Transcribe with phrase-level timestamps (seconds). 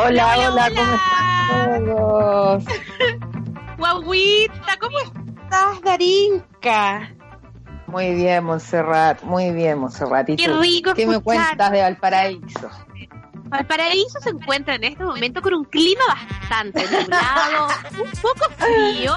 [0.00, 2.64] Hola, hola, ¿cómo están todos?
[3.78, 7.14] Guaguita, ¿cómo estás, Darinka?
[7.88, 10.28] Muy bien, Montserrat, muy bien, Montserrat.
[10.28, 11.46] ¿Y Qué rico ¿Qué me escuchar.
[11.48, 12.70] cuentas de Valparaíso?
[13.46, 17.68] Valparaíso se encuentra en este momento con un clima bastante nublado,
[18.04, 19.16] un poco frío,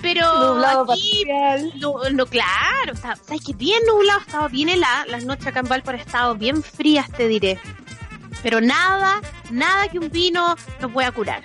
[0.00, 1.24] pero Nublado aquí,
[1.80, 5.60] no, no, claro, está, sabes que bien nublado, ha estado bien helada, las noches acá
[5.60, 7.58] en Valparaíso estado bien frías, te diré.
[8.44, 11.42] Pero nada, nada que un vino no pueda curar.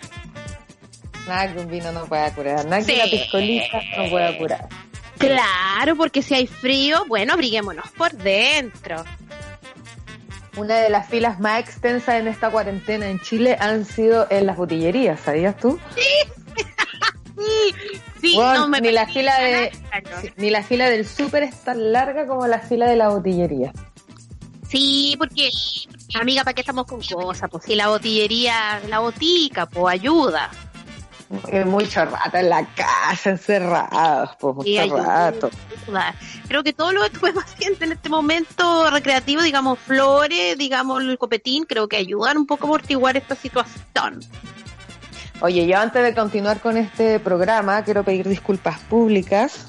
[1.28, 4.67] Nada que un vino no pueda curar, nada que una piscolita no pueda curar.
[5.17, 9.03] Claro, porque si hay frío, bueno, abriguémonos por dentro.
[10.58, 14.58] Una de las filas más extensas en esta cuarentena en Chile han sido en las
[14.58, 15.80] botillerías, ¿sabías tú?
[15.95, 16.64] Sí,
[18.22, 20.22] sí, Bueno, no me ni la fila de- nada.
[20.38, 23.72] Ni la fila del súper es tan larga como la fila de la botillería.
[24.67, 25.50] Sí, porque,
[26.16, 27.50] amiga, ¿para qué estamos con cosas?
[27.50, 30.50] Pues si la botillería, la botica, pues ayuda.
[31.52, 35.52] Eh, mucho rato en la casa, encerrados, pues mucho rato.
[35.84, 36.16] ayuda.
[36.48, 41.18] Creo que todo lo que tuve paciente en este momento recreativo, digamos, flores, digamos, el
[41.20, 44.22] copetín, creo que ayudan un poco a amortiguar esta situación.
[45.42, 49.68] Oye, yo antes de continuar con este programa, quiero pedir disculpas públicas.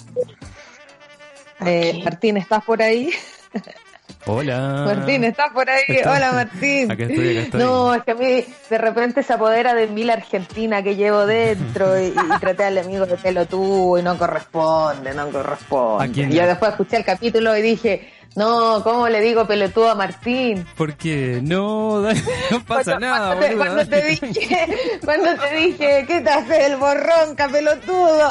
[1.65, 3.11] Eh, Martín, ¿estás por ahí?
[4.27, 4.83] Hola.
[4.87, 5.83] Martín, ¿estás por ahí?
[5.89, 6.91] Está- Hola, Martín.
[6.91, 7.61] Acá estoy, acá estoy.
[7.61, 11.27] No, es que a mí de repente se apodera de mí la Argentina que llevo
[11.27, 16.23] dentro y, y traté al amigo de pelotudo y no corresponde, no ¿A corresponde.
[16.23, 20.67] Y yo después escuché el capítulo y dije, no, ¿cómo le digo pelotudo a Martín?
[20.77, 21.41] ¿Por qué?
[21.43, 22.01] No,
[22.51, 24.67] no pasa Cuando- nada, cuando te, boluda, cuando te dije,
[25.05, 28.29] cuando te dije, ¿qué te hace el borrón, pelotudo?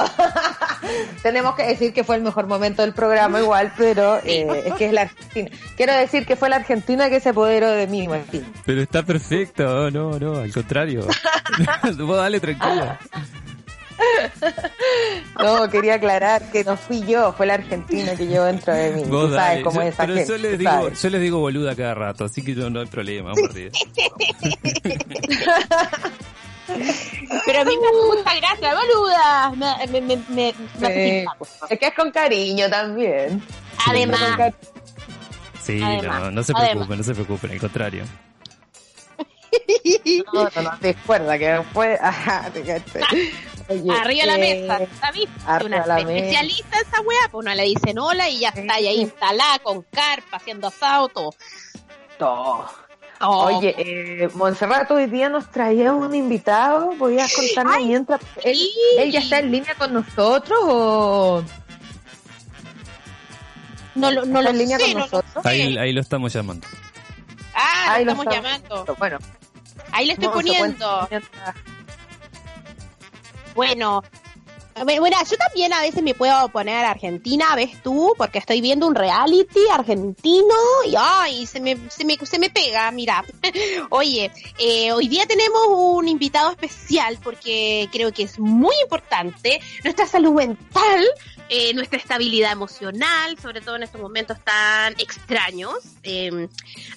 [1.24, 4.86] Tenemos que decir que fue el mejor momento del programa igual, pero eh, es que
[4.88, 5.50] es la Argentina.
[5.76, 8.46] Quiero decir que fue la Argentina que se apoderó de mí, Martín.
[8.66, 11.06] Pero está perfecto, no, no, al contrario.
[11.98, 13.00] Vos dale tranquila.
[15.40, 19.04] No, quería aclarar que no fui yo, fue la Argentina que llevó dentro de mí.
[19.06, 19.62] Vos Tú sabes dale.
[19.64, 21.02] cómo Yo- es esa pero gente, yo les, digo, sabes.
[21.02, 23.72] yo les digo boluda cada rato, así que no, no hay problema, vamos arriba.
[27.46, 29.52] Pero a mí me hace mucha gracia, boluda.
[29.92, 31.26] Me, me, me, me- Sí.
[31.70, 33.42] Es que es con cariño también.
[33.88, 34.54] Además,
[35.64, 36.70] Sí, Además, no, no se además.
[36.72, 38.04] preocupen, no se preocupen, al contrario.
[40.34, 42.00] No, no, no, recuerda que después...
[42.04, 42.62] Ajá, te.
[43.70, 45.28] Oye, arriba la eh, mesa, ¿sabes?
[45.46, 46.12] arriba Una la mesa.
[46.14, 49.60] especialista en esa weá, pues uno le dicen hola y ya está, y ahí instalada
[49.60, 51.34] con carpa, haciendo asado, todo.
[52.18, 52.68] todo.
[53.22, 53.44] Oh.
[53.58, 56.92] Oye, eh, Montserrat, hoy día nos traía un invitado.
[56.98, 58.22] ¿Podías contarnos Ay, mientras?
[58.44, 58.74] Él, sí.
[58.98, 61.44] ¿Él ya está en línea con nosotros o
[63.96, 65.44] no, lo- no está lo en línea sé, con no lo nosotros?
[65.44, 65.50] sé.
[65.50, 66.66] Ahí, ahí lo estamos llamando.
[67.54, 68.96] Ah, Ahí lo lo estamos estamos- llamando.
[68.98, 69.18] Bueno,
[69.92, 71.10] Ahí le estoy poniendo.
[73.56, 74.04] Bueno,
[74.84, 78.14] bueno, yo también a veces me puedo poner Argentina, ¿ves tú?
[78.18, 82.90] Porque estoy viendo un reality argentino y ay, se me, se me, se me pega,
[82.92, 83.26] mira.
[83.90, 90.06] Oye, eh, hoy día tenemos un invitado especial porque creo que es muy importante nuestra
[90.08, 91.06] salud mental,
[91.50, 95.74] eh, nuestra estabilidad emocional, sobre todo en estos momentos tan extraños.
[96.04, 96.48] Eh,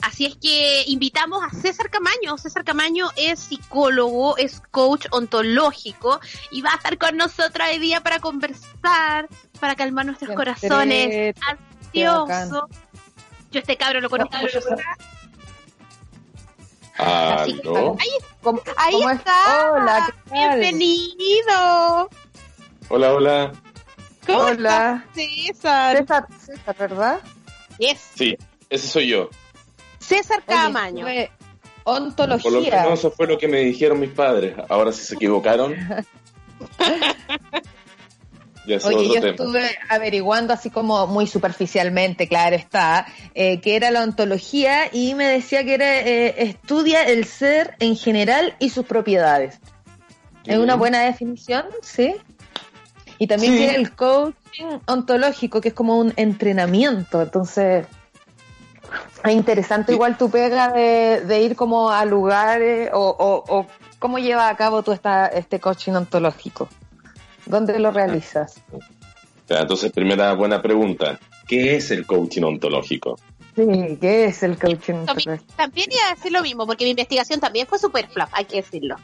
[0.02, 2.36] así es que invitamos a César Camaño.
[2.38, 8.02] César Camaño es psicólogo, es coach ontológico y va a estar con nosotros hoy día
[8.02, 9.28] para conversar,
[9.58, 11.34] para calmar nuestros Qué corazones
[11.92, 12.64] ansiosos.
[13.50, 14.36] Yo este cabro lo conozco.
[16.98, 17.96] Así que- ¿Aló?
[17.98, 18.08] ahí,
[18.42, 19.18] ¿Cómo, ahí cómo es?
[19.18, 19.72] está.
[19.72, 20.58] Hola, ¿qué tal?
[20.60, 22.10] Bienvenido.
[22.88, 23.52] Hola, hola.
[24.26, 25.04] ¿Cómo Hola.
[25.14, 25.96] César?
[25.98, 27.20] César, César, ¿verdad?
[27.78, 27.98] Yes.
[28.14, 28.36] Sí,
[28.70, 29.28] ese soy yo.
[29.98, 31.06] César Oye, Camaño.
[31.08, 31.30] estuve-
[31.84, 32.82] Por lo Ontología.
[32.84, 34.54] menos eso fue lo que me dijeron mis padres.
[34.68, 35.74] Ahora si se equivocaron.
[38.66, 39.28] ya es Oye, yo tema.
[39.30, 45.24] estuve averiguando así como muy superficialmente, claro está, eh, que era la ontología y me
[45.26, 49.58] decía que era eh, estudia el ser en general y sus propiedades.
[50.44, 52.14] Es una buena definición, ¿sí?
[53.22, 53.58] Y también Sí.
[53.58, 57.22] tiene el coaching ontológico, que es como un entrenamiento.
[57.22, 57.86] Entonces,
[59.22, 59.94] es interesante Sí.
[59.94, 63.66] igual tu pega de, de ir como a lugares o, o, o
[64.00, 66.68] cómo lleva a cabo tú esta, este coaching ontológico.
[67.46, 68.60] ¿Dónde lo realizas?
[69.48, 71.20] Entonces, primera buena pregunta.
[71.46, 73.20] ¿Qué es el coaching ontológico?
[73.54, 75.54] Sí, ¿qué es el coaching También, ontológico?
[75.56, 78.56] también iba a decir lo mismo, porque mi investigación también fue super flop, hay que
[78.56, 78.96] decirlo.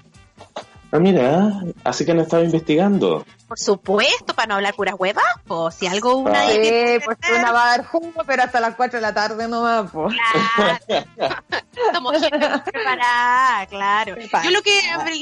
[0.90, 3.26] Ah, mira, así que han estado investigando.
[3.46, 6.50] Por supuesto, para no hablar puras huevas, pues si algo una Ah.
[6.50, 9.90] Sí, pues una va a dar jugo, pero hasta las 4 de la tarde nomás,
[9.90, 10.14] pues.
[10.56, 11.37] Claro.
[11.93, 14.14] Somos gente preparada, claro.
[14.14, 14.49] Preparada.
[14.49, 14.73] Yo lo que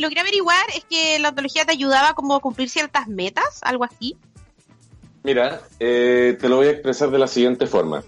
[0.01, 4.17] logré averiguar es que la ontología te ayudaba como a cumplir ciertas metas, algo así.
[5.25, 8.05] Mira, eh, te lo voy a expresar de la siguiente forma.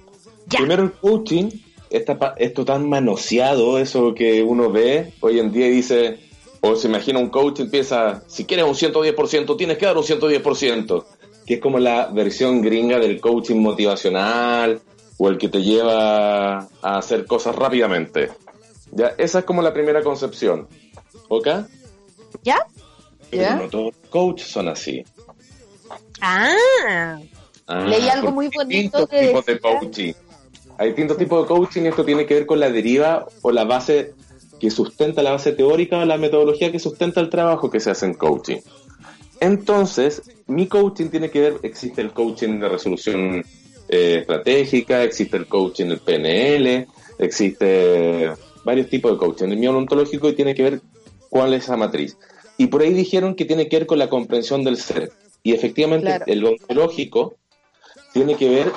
[0.47, 0.61] Ya.
[0.61, 1.51] Primero el coaching,
[1.91, 6.28] esta esto tan manoseado, eso que uno ve hoy en día y dice,
[6.61, 11.05] o se imagina un coach empieza, si quieres un 110%, tienes que dar un 110%,
[11.47, 14.81] que es como la versión gringa del coaching motivacional
[15.19, 18.31] o el que te lleva a hacer cosas rápidamente.
[18.93, 20.67] Ya, esa es como la primera concepción.
[21.29, 21.47] ¿Ok?
[22.43, 22.59] ¿Ya?
[23.31, 23.57] Pero ¿Ya?
[23.57, 25.05] no todos los coaches son así.
[26.21, 27.19] Ah,
[27.71, 30.13] Ah, Leí algo muy bonito que tipos de decía- coaching.
[30.79, 33.65] Hay distintos tipos de coaching y esto tiene que ver con la deriva o la
[33.65, 34.15] base
[34.59, 38.07] que sustenta la base teórica o la metodología que sustenta el trabajo que se hace
[38.07, 38.59] en coaching.
[39.41, 43.45] Entonces, mi coaching tiene que ver, existe el coaching de resolución
[43.89, 46.87] eh, estratégica, existe el coaching del PNL,
[47.19, 48.33] existe
[48.65, 49.47] varios tipos de coaching.
[49.49, 50.81] El mío ontológico y tiene que ver
[51.29, 52.17] cuál es esa matriz.
[52.57, 55.13] Y por ahí dijeron que tiene que ver con la comprensión del ser.
[55.45, 56.25] Y efectivamente Claro.
[56.27, 57.37] el ontológico
[58.13, 58.73] tiene que ver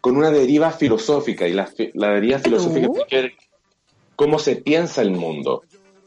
[0.00, 1.68] con una deriva filosófica y la
[2.10, 2.92] deriva filosófica Uh.
[2.92, 3.32] tiene que ver
[4.16, 5.62] cómo se piensa el mundo.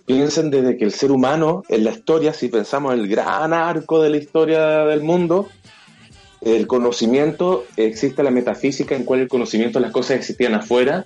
[0.06, 4.02] Piensen desde que el ser humano en la historia, si pensamos en el gran arco
[4.02, 5.48] de la historia del mundo,
[6.42, 11.06] el conocimiento, existe la metafísica en cual el conocimiento de las cosas existían afuera.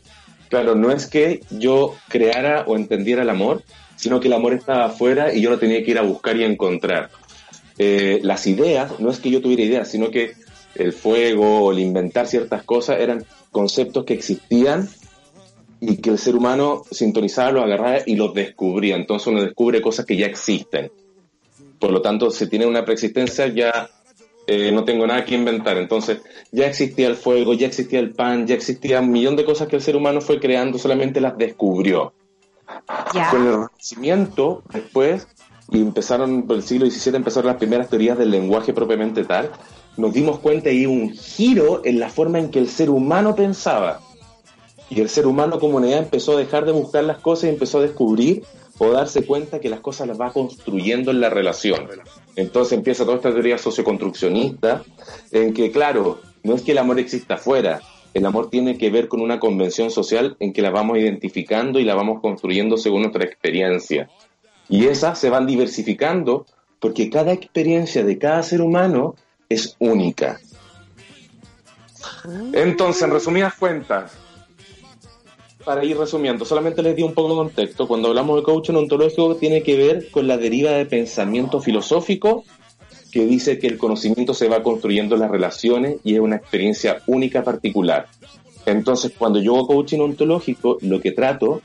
[0.49, 3.63] Claro, no es que yo creara o entendiera el amor,
[3.95, 6.43] sino que el amor estaba afuera y yo lo tenía que ir a buscar y
[6.43, 7.09] encontrar.
[7.79, 10.33] Eh, las ideas, no es que yo tuviera ideas, sino que
[10.75, 14.87] el fuego o el inventar ciertas cosas eran conceptos que existían
[15.85, 18.95] y que el ser humano sintonizaba, los agarraba y los descubría.
[18.95, 20.91] Entonces uno descubre cosas que ya existen.
[21.77, 23.89] Por lo tanto, si tiene una preexistencia, ya
[24.47, 25.77] eh, no tengo nada que inventar.
[25.77, 26.21] Entonces,
[26.51, 29.75] ya existía el fuego, ya existía el pan, ya existía un millón de cosas que
[29.75, 32.13] el ser humano fue creando, solamente las descubrió.
[33.29, 35.27] Con el Renacimiento, después,
[35.69, 39.51] y empezaron, por el siglo XVII, empezaron las primeras teorías del lenguaje propiamente tal,
[39.97, 43.99] nos dimos cuenta y un giro en la forma en que el ser humano pensaba.
[44.89, 47.79] Y el ser humano como unidad empezó a dejar de buscar las cosas y empezó
[47.79, 48.43] a descubrir
[48.77, 51.87] o darse cuenta que las cosas las va construyendo en la relación.
[52.35, 54.83] Entonces empieza toda esta teoría socioconstruccionista
[55.31, 57.81] en que, claro, no es que el amor exista afuera,
[58.13, 61.83] el amor tiene que ver con una convención social en que la vamos identificando y
[61.83, 64.09] la vamos construyendo según nuestra experiencia.
[64.69, 66.45] Y esas se van diversificando
[66.79, 69.15] porque cada experiencia de cada ser humano
[69.49, 70.39] es única.
[72.53, 74.13] Entonces, en resumidas cuentas,
[75.65, 77.87] para ir resumiendo, solamente les di un poco de contexto.
[77.87, 82.43] Cuando hablamos de coaching ontológico, tiene que ver con la deriva de pensamiento filosófico
[83.11, 87.01] que dice que el conocimiento se va construyendo en las relaciones y es una experiencia
[87.07, 88.07] única particular.
[88.65, 91.61] Entonces, cuando yo hago coaching ontológico, lo que trato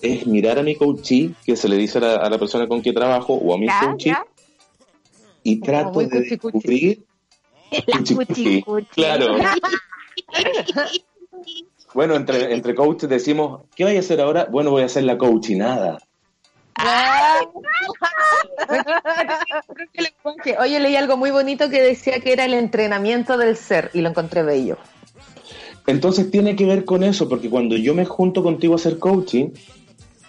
[0.00, 2.82] es mirar a mi coachee, que se le dice a la, a la persona con
[2.82, 4.24] que trabajo, o a mi Ya, coachee, ya.
[5.44, 6.28] y trato de cuchi-cuchi.
[6.52, 7.02] descubrir...
[7.86, 8.62] La Cuchi-cuchi.
[8.62, 8.86] cuchi-cuchi.
[8.94, 9.36] Claro.
[11.94, 14.46] Bueno, entre, entre coaches decimos, ¿qué voy a hacer ahora?
[14.50, 15.98] Bueno, voy a hacer la coachinada.
[20.60, 24.08] Oye, leí algo muy bonito que decía que era el entrenamiento del ser y lo
[24.08, 24.78] encontré bello.
[25.86, 29.50] Entonces tiene que ver con eso, porque cuando yo me junto contigo a hacer coaching,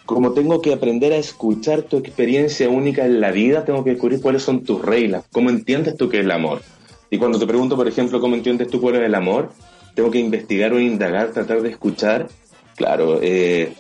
[0.06, 4.22] como tengo que aprender a escuchar tu experiencia única en la vida, tengo que descubrir
[4.22, 6.62] cuáles son tus reglas, cómo entiendes tú qué es el amor.
[7.10, 9.52] Y cuando te pregunto, por ejemplo, cómo entiendes tú cuál es el amor,
[9.94, 12.28] tengo que investigar o indagar, tratar de escuchar,
[12.76, 13.74] claro, eh,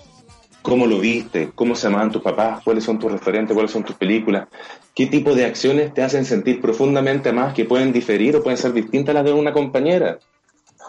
[0.61, 3.95] cómo lo viste, cómo se llamaban tus papás, cuáles son tus referentes, cuáles son tus
[3.95, 4.47] películas,
[4.95, 8.73] qué tipo de acciones te hacen sentir profundamente más que pueden diferir o pueden ser
[8.73, 10.19] distintas a las de una compañera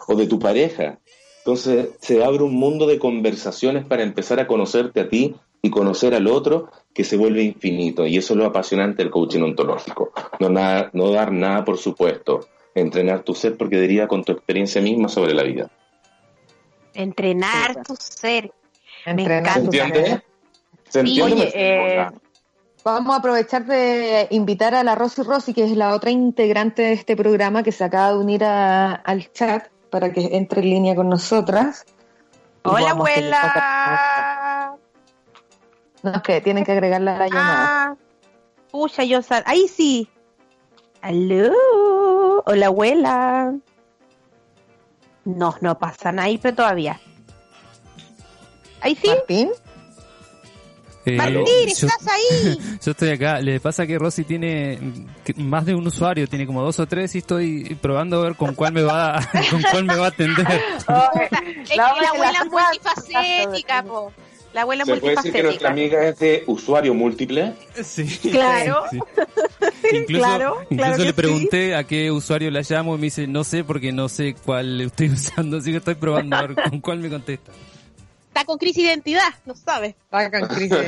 [0.07, 0.99] o de tu pareja.
[1.39, 6.15] Entonces se abre un mundo de conversaciones para empezar a conocerte a ti y conocer
[6.15, 8.07] al otro que se vuelve infinito.
[8.07, 10.13] Y eso es lo apasionante del coaching ontológico.
[10.39, 12.47] No, nada, no dar nada por supuesto.
[12.75, 15.71] Entrenar tu ser porque deriva con tu experiencia misma sobre la vida.
[16.93, 18.53] Entrenar tu ser.
[19.05, 20.07] Entrenar ¿Se tu entiende?
[20.07, 20.25] ser.
[20.89, 21.35] ¿Se Sí, entiende?
[21.35, 22.07] Oye, eh,
[22.85, 26.93] Vamos a aprovechar de invitar a la Rosy Rosy, que es la otra integrante de
[26.93, 30.95] este programa que se acaba de unir a- al chat para que entre en línea
[30.95, 31.87] con nosotras.
[32.63, 34.77] Hola, abuela.
[36.03, 37.65] No, es que tienen que agregarla a la llamada.
[37.71, 37.97] Ah,
[38.71, 39.43] pucha, yo sal.
[39.47, 40.11] Ahí sí.
[41.01, 41.51] Aló.
[42.45, 43.55] Hola, abuela.
[45.25, 47.01] No, no pasan ahí, pero todavía.
[48.81, 49.09] Ahí sí.
[49.09, 49.51] Martín,
[51.07, 52.59] Eh, Martín, yo, estás ahí.
[52.83, 53.41] yo estoy acá.
[53.41, 54.79] Le pasa que Rosy tiene
[55.37, 58.55] más de un usuario, tiene como dos o tres y estoy probando a ver con
[58.55, 59.21] cuál me va,
[59.51, 60.47] con cuál me va a atender.
[61.65, 64.13] Es que La la abuela es la multifacética, po.
[64.55, 67.55] La abuela ¿Se puede decir que nuestra amiga es de usuario múltiple?
[67.83, 68.05] Sí.
[68.31, 68.85] Claro.
[69.85, 69.97] Sí.
[69.99, 71.13] Incluso, Claro, incluso claro le sí.
[71.13, 74.79] pregunté a qué usuario la llamo y me dice, no sé porque no sé cuál
[74.79, 77.53] le estoy usando, así que estoy probando a ver con cuál me contesta.
[78.29, 79.95] Está con crisis de identidad, no sabes.
[80.11, 80.79] hagan crisis.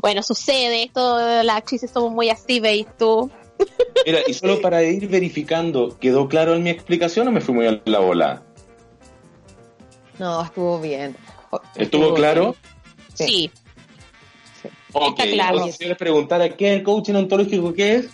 [0.00, 3.28] Bueno, sucede, esto, las actrices somos muy así, ¿veis tú?
[4.06, 7.66] Mira, y solo para ir verificando, ¿quedó claro en mi explicación o me fui muy
[7.66, 8.42] a la bola?
[10.20, 11.16] No, estuvo bien.
[11.76, 12.56] ¿Estuvo claro?
[13.14, 13.50] Sí.
[14.62, 14.68] Sí.
[14.92, 15.54] Ok, Está claro.
[15.54, 18.08] entonces si yo les preguntara qué es el coaching ontológico, ¿qué es?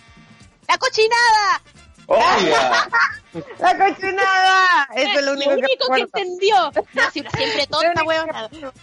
[0.67, 1.61] ¡La cochinada!
[2.05, 2.89] ¡Oiga!
[3.59, 4.89] ¡La cochinada!
[4.95, 5.55] Eso es lo único,
[5.93, 6.71] que, entendió.
[6.93, 8.29] No, siempre tonta, weón.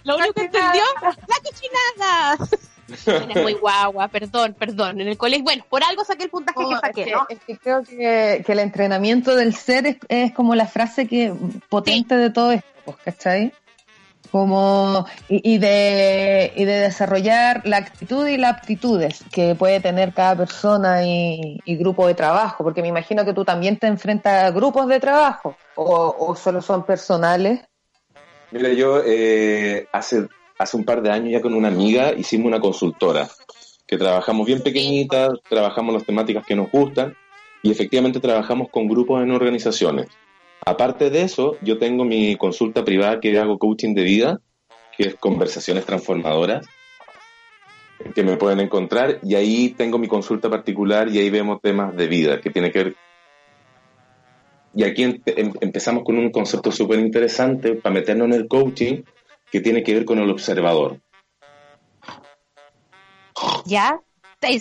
[0.03, 2.49] Lo único que entendió, la cochinada.
[2.87, 5.01] Es muy guagua, perdón, perdón.
[5.01, 7.25] En el colegio, bueno, por algo saqué el puntaje No, que es, saqué, que, ¿no?
[7.27, 11.33] es que creo que, que el entrenamiento del ser es, es como la frase que
[11.67, 13.51] potente de todo esto, pues, ¿cachai?
[14.31, 20.35] Como, y, de, y de desarrollar la actitud y las aptitudes que puede tener cada
[20.35, 24.87] persona y, grupo de trabajo, porque me imagino que tú también te enfrentas a grupos
[24.87, 27.61] de trabajo, o, o solo son personales.
[28.51, 32.59] Mira, yo eh, hace, hace un par de años ya con una amiga hicimos una
[32.59, 33.27] consultora,
[33.85, 37.15] que trabajamos bien pequeñita, trabajamos las temáticas que nos gustan
[37.63, 40.07] y efectivamente trabajamos con grupos en organizaciones.
[40.65, 44.39] Aparte de eso, yo tengo mi consulta privada que hago coaching de vida,
[44.97, 46.65] que es conversaciones transformadoras,
[48.13, 52.07] que me pueden encontrar y ahí tengo mi consulta particular y ahí vemos temas de
[52.07, 52.95] vida que tiene que ver
[54.75, 59.01] y aquí em- em- empezamos con un concepto súper interesante para meternos en el coaching
[59.51, 60.99] que tiene que ver con el observador.
[63.65, 63.99] ¿Ya?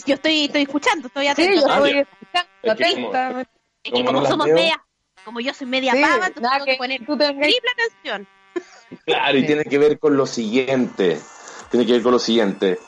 [0.07, 1.61] Yo estoy, estoy escuchando, estoy Sí, atento.
[1.61, 3.41] yo Ah, estoy escuchando Es que como- atenta.
[3.41, 3.47] es
[3.83, 4.57] que como como no las somos veo.
[5.27, 8.29] Como yo soy media Sí, pava, nada tengo que que poner tú tengas- triple atención.
[9.05, 9.47] Claro, y Sí.
[9.49, 11.19] tiene que ver con lo siguiente.
[11.71, 12.79] Tiene que ver con lo siguiente.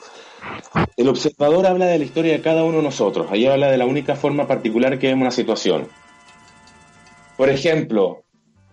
[0.97, 3.27] El observador habla de la historia de cada uno de nosotros.
[3.31, 5.89] Ahí habla de la única forma particular que vemos una situación.
[7.37, 8.23] Por ejemplo,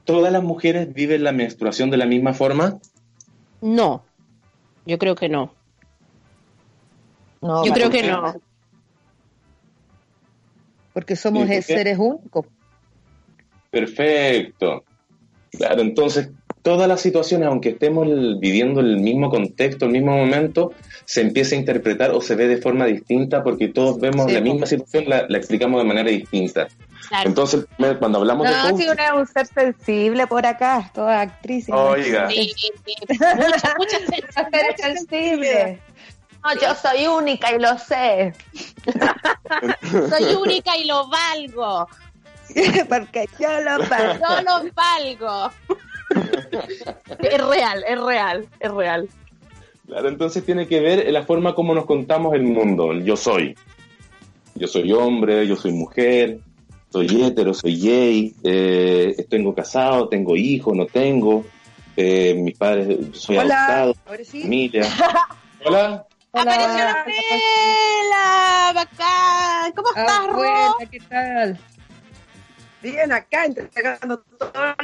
[0.05, 2.77] ¿todas las mujeres viven la menstruación de la misma forma?
[3.62, 4.05] No,
[4.86, 5.51] yo creo que no.
[7.41, 8.36] No, Yo creo que no.
[10.93, 12.45] Porque somos seres únicos.
[13.75, 14.86] Perfecto.
[15.51, 16.29] Claro, entonces
[16.62, 18.08] todas las situaciones, aunque estemos
[18.39, 20.72] viviendo el mismo contexto, el mismo momento,
[21.03, 24.39] se empieza a interpretar o se ve de forma distinta porque todos vemos Sí, la
[24.39, 26.70] misma situación, la, la explicamos de manera distinta.
[27.10, 27.29] Claro.
[27.29, 27.65] Entonces,
[28.00, 31.67] cuando hablamos de No, si una es un ser sensible por acá, toda actriz.
[31.70, 32.29] Oiga.
[32.29, 35.79] Sí, sí, mucha, mucha Un ser sensible.
[36.46, 38.34] No, yo soy única y lo sé.
[40.10, 41.88] Soy única y lo valgo.
[42.90, 44.14] Porque yo lo pago.
[44.14, 45.52] Yo lo valgo.
[47.20, 49.10] es real, es real, es real.
[49.88, 53.56] Claro, entonces tiene que ver la forma como nos contamos el mundo, el yo soy.
[54.56, 56.40] Yo soy hombre, yo soy mujer,
[56.90, 61.44] soy hétero, soy gay, eh, tengo casado, tengo hijos, no tengo,
[61.98, 64.42] eh, mis padres, soy adoptado, ahora sí.
[64.42, 64.88] familia.
[65.66, 69.72] Hola, Apareció la Pela, bacán.
[69.74, 70.34] ¿Cómo estás, Ah, Ro?
[70.36, 71.60] buena, ¿qué tal?
[72.86, 74.75] Bien, acá entregando todo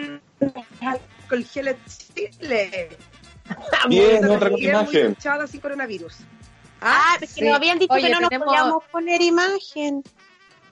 [1.32, 2.90] el gel en Chile.
[3.90, 5.16] bien, Muy otra imagen.
[5.48, 6.16] sin coronavirus.
[6.82, 7.46] Ah, es que sí.
[7.48, 10.04] nos habían dicho Oye, que no nos tenemos- podíamos poner imagen.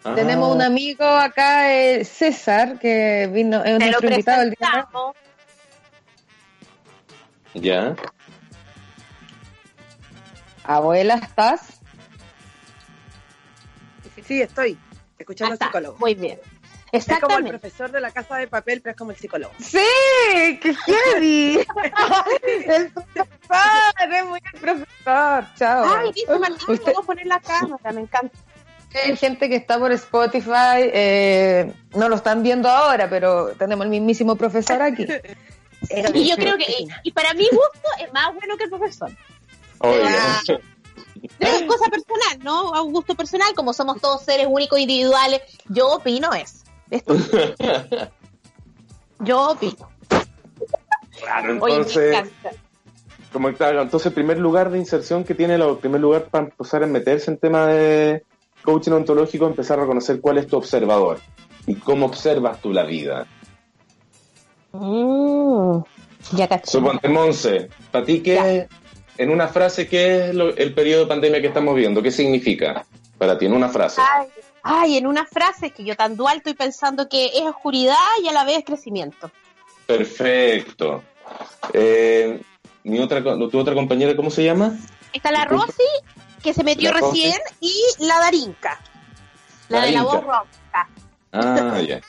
[0.03, 4.87] Ah, Tenemos un amigo acá, eh, César, que vino, es nuestro invitado el día
[7.53, 7.59] de.
[7.61, 7.95] Ya,
[10.63, 11.79] Abuela, ¿estás?
[14.25, 14.79] Sí, estoy
[15.19, 15.97] escuchando Ah, al psicólogo.
[15.99, 16.39] Muy bien.
[16.91, 17.49] Es como el Exactamente.
[17.59, 19.53] profesor de la casa de papel, pero es como el psicólogo.
[19.59, 19.77] Sí,
[20.61, 21.59] qué heavy.
[22.67, 25.45] el profesor, es muy el profesor.
[25.57, 25.85] Chao.
[25.97, 28.37] Ay, dice Martín, Usted- vamos a poner la cámara, me encanta.
[29.05, 33.91] Hay gente que está por Spotify, eh, no lo están viendo ahora, pero tenemos el
[33.91, 35.05] mismísimo profesor aquí.
[36.13, 36.65] Y yo creo que,
[37.03, 39.09] y para mi gusto, es más bueno que el profesor.
[39.79, 40.41] Oye, Ah.
[41.39, 42.73] Es cosa personal, ¿no?
[42.73, 45.41] A un gusto personal, como somos todos seres únicos, individuales.
[45.69, 46.59] Yo opino eso.
[46.91, 47.15] Esto.
[49.19, 49.89] Yo opino.
[51.21, 52.51] Claro, Oye, entonces, encanta.
[53.33, 56.83] como claro, entonces el primer lugar de inserción que tiene, el primer lugar para empezar
[56.83, 58.23] a meterse en tema de
[58.63, 61.19] coaching ontológico, empezar a reconocer cuál es tu observador
[61.67, 63.27] y cómo observas tú la vida.
[64.71, 65.79] Mm,
[66.33, 66.71] ya caché.
[66.71, 68.67] Suponte, Monse, para ti, ¿qué,
[69.17, 72.01] en una frase, ¿qué es lo- el periodo de pandemia que estamos viendo?
[72.01, 72.85] ¿Qué significa
[73.17, 74.01] para ti en una frase?
[74.01, 74.27] Ay,
[74.63, 78.33] ay, en una frase que yo tan dual estoy pensando que es oscuridad y a
[78.33, 79.31] la vez crecimiento.
[79.85, 81.03] Perfecto.
[81.73, 82.41] Eh,
[82.83, 84.77] mi otra, tu otra compañera, ¿cómo se llama?
[85.13, 85.45] Está la.
[85.45, 85.83] Rosy,
[86.43, 87.23] que se metió La Rosy.
[87.23, 88.79] recién, y la Darinka,
[89.69, 90.89] la de la voz ronca.
[91.31, 92.01] Ah, ya.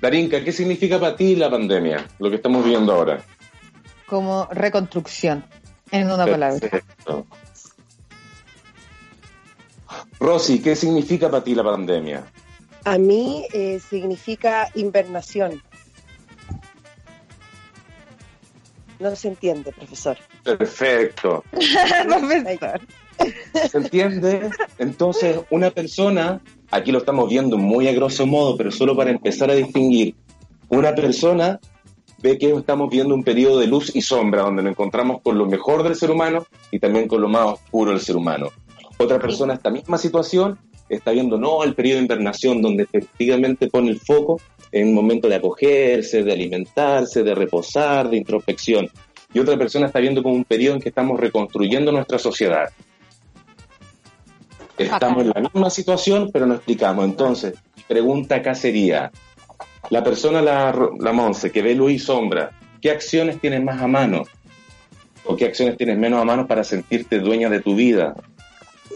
[0.00, 2.06] Darinka, ¿qué significa para ti la pandemia?
[2.18, 3.22] Lo que estamos viviendo ahora.
[4.06, 5.44] Como reconstrucción,
[5.90, 6.82] en una palabra.
[10.18, 12.24] Rosy, ¿qué significa para ti la pandemia?
[12.84, 15.62] A mí eh, significa invernación.
[18.98, 20.16] No se entiende, profesor.
[20.42, 21.44] Perfecto.
[21.52, 22.80] Profesor.
[23.70, 24.50] ¿Se entiende?
[24.78, 29.50] Entonces, una persona, aquí lo estamos viendo muy a grosso modo, pero solo para empezar
[29.50, 30.14] a distinguir,
[30.68, 31.60] una persona
[32.18, 35.46] ve que estamos viendo un periodo de luz y sombra, donde nos encontramos con lo
[35.46, 38.50] mejor del ser humano y también con lo más oscuro del ser humano.
[38.98, 43.90] Otra persona, esta misma situación, está viendo, no, el periodo de invernación, donde efectivamente pone
[43.90, 44.40] el foco
[44.72, 48.88] en un momento de acogerse, de alimentarse, de reposar, de introspección.
[49.32, 52.70] Y otra persona está viendo como un periodo en que estamos reconstruyendo nuestra sociedad.
[54.78, 57.04] Estamos en la misma situación, pero no explicamos.
[57.04, 57.54] Entonces,
[57.88, 59.10] pregunta acá sería,
[59.90, 62.50] la persona, la, la Monse, que ve luz y sombra,
[62.80, 64.24] ¿qué acciones tienes más a mano?
[65.24, 68.14] ¿O qué acciones tienes menos a mano para sentirte dueña de tu vida?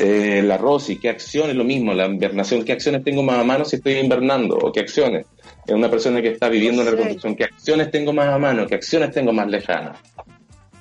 [0.02, 1.54] Eh, la Rosy, ¿qué acciones?
[1.54, 4.56] Lo mismo, la invernación, ¿qué acciones tengo más a mano si estoy invernando?
[4.56, 5.26] ¿O qué acciones?
[5.67, 8.67] Es una persona que está viviendo una reconstrucción, ¿qué acciones tengo más a mano?
[8.67, 9.99] ¿Qué acciones tengo más lejanas?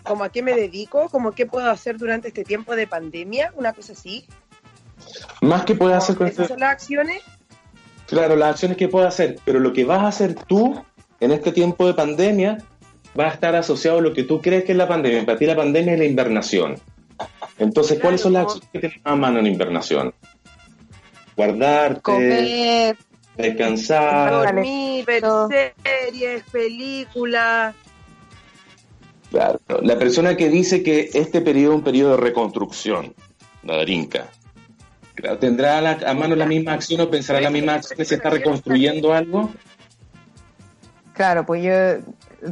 [0.04, 1.10] ¿Cómo a qué me dedico?
[1.10, 3.52] ¿Cómo qué puedo hacer durante este tiempo de pandemia?
[3.58, 4.24] Una cosa así.
[5.42, 7.22] Más que puedes hacer con ¿Esas este- son las acciones?
[8.08, 10.82] Claro, las acciones que puedes hacer, pero lo que vas a hacer tú
[11.20, 12.58] en este tiempo de pandemia
[13.20, 15.26] va a estar asociado a lo que tú crees que es la pandemia.
[15.26, 16.78] Para ti la pandemia es la invernación.
[17.60, 20.14] Entonces, ¿cuáles son las acciones que tienes a mano en invernación?
[21.36, 22.98] Guardarte, Comer,
[23.38, 24.32] descansar.
[24.32, 25.24] Dormir, ver
[25.84, 27.76] series, películas.
[29.32, 29.60] Claro.
[29.82, 33.14] La persona que dice que este periodo es un periodo de reconstrucción,
[33.64, 34.26] la Darinka,
[35.14, 38.06] claro, ¿tendrá a, la- a mano la misma acción o pensará la misma acción que
[38.06, 39.52] se está reconstruyendo algo?
[41.14, 41.72] claro, pues yo,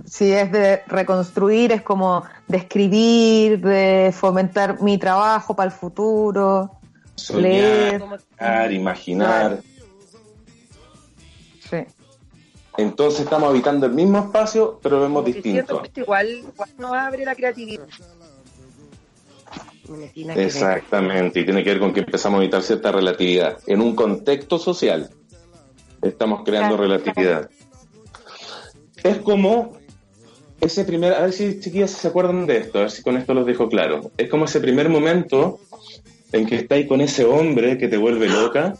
[0.05, 6.71] si es de reconstruir, es como de escribir, de fomentar mi trabajo para el futuro,
[7.33, 8.01] leer.
[8.01, 9.59] Soñar, imaginar.
[11.69, 11.77] Sí.
[12.77, 15.81] Entonces estamos habitando el mismo espacio, pero vemos distinto.
[15.81, 17.87] que esto igual, igual nos abre la creatividad.
[20.35, 23.57] Exactamente, y tiene que ver con que empezamos a evitar cierta relatividad.
[23.67, 25.09] En un contexto social
[26.01, 26.83] estamos creando Claro.
[26.83, 27.49] relatividad.
[29.07, 29.77] Es como
[30.59, 33.33] ese primer, a ver si chiquillas se acuerdan de esto, a ver si con esto
[33.33, 34.11] los dejo claro.
[34.17, 35.61] Es como ese primer momento
[36.33, 38.73] en que estáis con ese hombre que te vuelve loca.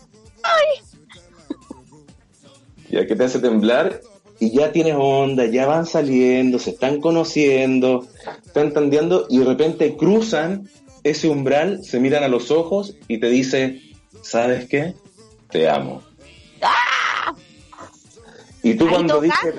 [2.90, 4.02] Ya que te hace temblar
[4.38, 8.06] y ya tienes onda, ya van saliendo, se están conociendo,
[8.46, 10.70] están tandeando y de repente cruzan
[11.04, 13.82] ese umbral, se miran a los ojos y te dice,
[14.22, 14.94] ¿sabes qué?
[15.50, 16.04] Te amo.
[18.62, 19.56] Y tú Ahí cuando dices,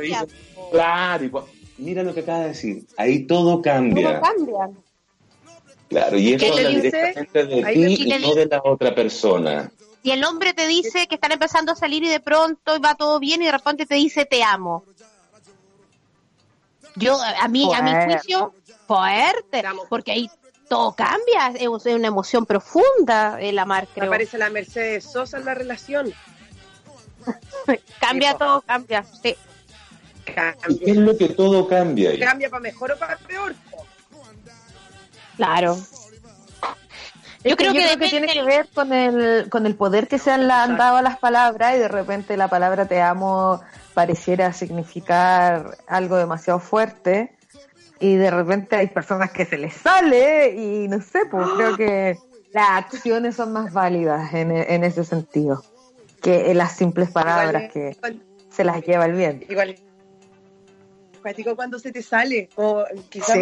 [0.71, 1.33] claro, y
[1.79, 4.21] mira lo que acaba de decir, ahí todo cambia.
[4.21, 4.79] ¿Cómo cambian?
[5.89, 6.97] Claro, y eso ¿Qué le habla dice?
[6.97, 9.73] directamente de ti y ¿qué le no de la otra persona.
[10.03, 13.19] Y el hombre te dice que están empezando a salir y de pronto va todo
[13.19, 14.85] bien y de repente te dice te amo.
[16.97, 18.53] Yo, a mí, a mi juicio,
[18.87, 20.31] fuerte, porque ahí
[20.69, 24.09] todo cambia, es una emoción profunda el amar, creo.
[24.09, 26.13] Aparece la Mercedes Sosa en la relación.
[28.01, 29.05] Cambia Sí, todo, cambia.
[29.05, 29.37] Sí.
[30.69, 32.19] ¿Y qué es lo que todo cambia ahí?
[32.21, 33.55] cambia para mejor o para peor.
[35.37, 35.77] Claro.
[37.45, 40.49] Yo creo que, depende tiene que ver con el, con el poder que se han,
[40.49, 43.61] la- han dado a las palabras y de repente la palabra te amo
[43.95, 47.37] pareciera significar algo demasiado fuerte
[48.01, 52.19] y de repente hay personas que se les sale y no sé, pues creo que
[52.53, 55.63] las acciones son más válidas en, e- en ese sentido
[56.21, 59.47] que las simples palabras Igual- que igual- se las lleva el viento.
[59.51, 59.77] igual
[61.29, 62.49] cuático cuando se te sale.
[62.57, 63.41] O quizás Sí,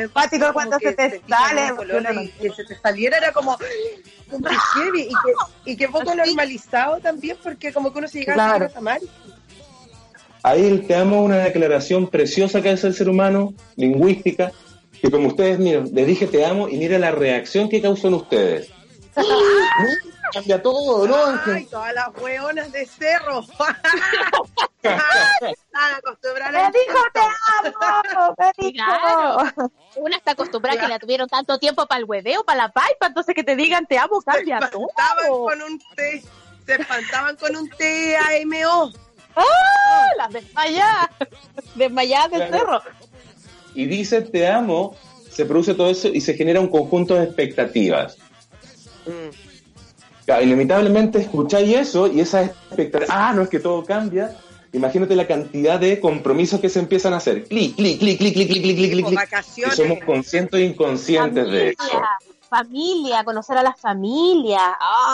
[0.00, 5.08] es cuático cuando se te sale, y que se te saliera era como, heavy y
[5.08, 8.72] que, y que poco normalizado también porque como que uno se llegaba Claro.
[8.74, 9.00] a mal.
[10.42, 14.52] Ahí te amo es una declaración preciosa que hace el ser humano, lingüística,
[15.02, 18.14] que como ustedes, miren, les dije te amo y mira la reacción que causó en
[18.14, 18.70] ustedes.
[20.32, 21.40] Cambia todo, ¿no?
[21.46, 23.40] Ay, todas las hueonas de cerro.
[24.82, 28.72] Están acostumbradas Me dijo te amo, me dijo.
[28.84, 29.70] Claro.
[29.96, 33.34] Una está acostumbrada que la tuvieron tanto tiempo para el hueveo, para la paipa, entonces
[33.34, 35.44] que te digan te amo, Se cambia espantaban todo.
[35.44, 36.22] con un T,
[36.66, 38.92] se espantaban con un T-A-M-O.
[39.36, 40.08] ¡Ah!
[40.16, 41.08] Las desmayadas.
[41.74, 42.58] Desmayadas del Claro.
[42.82, 42.82] cerro.
[43.74, 44.96] Y dice te amo,
[45.30, 48.16] se produce todo eso y se genera un conjunto de expectativas.
[50.24, 54.36] Claro, inevitablemente escucháis eso y esas expectativas, ah, no es que todo cambia.
[54.72, 57.44] Imagínate la cantidad de compromisos que se empiezan a hacer.
[57.44, 59.72] Clic, clic, clic, clic, clic, clic, clic, clic, clic.
[59.72, 61.76] Somos conscientes e inconscientes de eso.
[61.78, 62.08] Familia,
[62.50, 64.60] familia, conocer a la familia.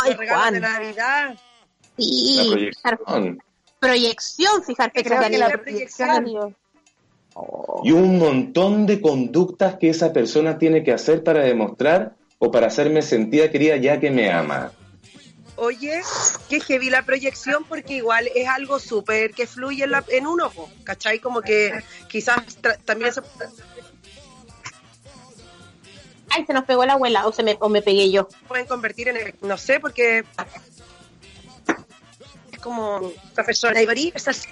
[0.03, 0.55] Ay, Juan.
[0.55, 1.29] de Navidad.
[1.35, 3.43] La Sí, fijar- proyección.
[3.79, 6.55] proyección, fijar Creo de que la aniversario.
[7.85, 12.67] Y un montón de conductas que esa persona tiene que hacer para demostrar o para
[12.67, 14.73] hacerme sentida querida ya que me ama.
[15.55, 16.01] Oye,
[16.49, 20.51] que heavy la proyección porque igual es algo súper que fluye en, la- en uno,
[20.83, 21.21] ¿cachai?
[21.21, 21.73] Como que
[22.09, 23.21] quizás tra- también se
[26.31, 28.27] Ay, se nos pegó la abuela o, se me, o me pegué yo.
[28.49, 30.25] pueden convertir en, el- no sé, porque
[32.51, 34.49] es como profesora estás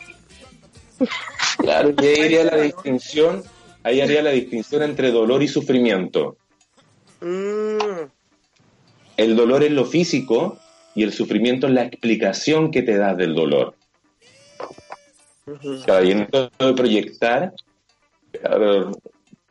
[1.58, 3.42] Claro, y ahí haría la distinción,
[3.82, 6.36] ahí haría la distinción entre dolor y sufrimiento.
[7.20, 8.08] Mm,
[9.16, 10.58] El dolor es lo físico
[10.94, 13.74] y el sufrimiento es la explicación que te das del dolor.
[15.46, 17.52] Y en esto de proyectar,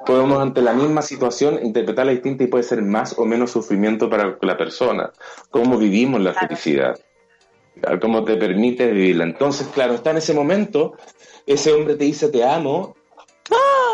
[0.05, 4.37] podemos ante la misma situación interpretarla distinta y puede ser más o menos sufrimiento para
[4.41, 5.11] la persona.
[5.49, 6.99] Cómo vivimos la felicidad.
[8.01, 9.23] Cómo te permite vivirla.
[9.25, 10.93] Entonces, claro, está en ese momento,
[11.45, 12.95] ese hombre te dice te amo,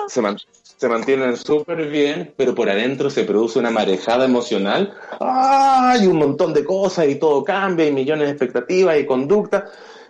[0.07, 0.37] se, man-
[0.77, 4.93] se mantienen súper bien, pero por adentro se produce una marejada emocional.
[5.19, 6.05] ¡Ay!
[6.07, 9.63] Un montón de cosas y todo cambia y millones de expectativas y conductas.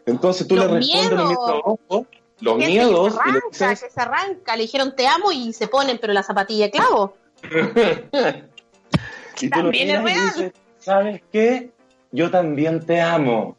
[0.05, 1.29] Entonces tú Los le respondes miedos.
[1.29, 2.05] mismo ojo,
[2.39, 5.07] los Gente miedos que se y le arranca, dices, que se arranca, le dijeron te
[5.07, 7.15] amo y se ponen, pero la zapatilla de clavo.
[9.41, 10.33] y tú También es y real.
[10.33, 11.69] dices, ¿sabes qué?
[12.11, 13.55] Yo también te amo.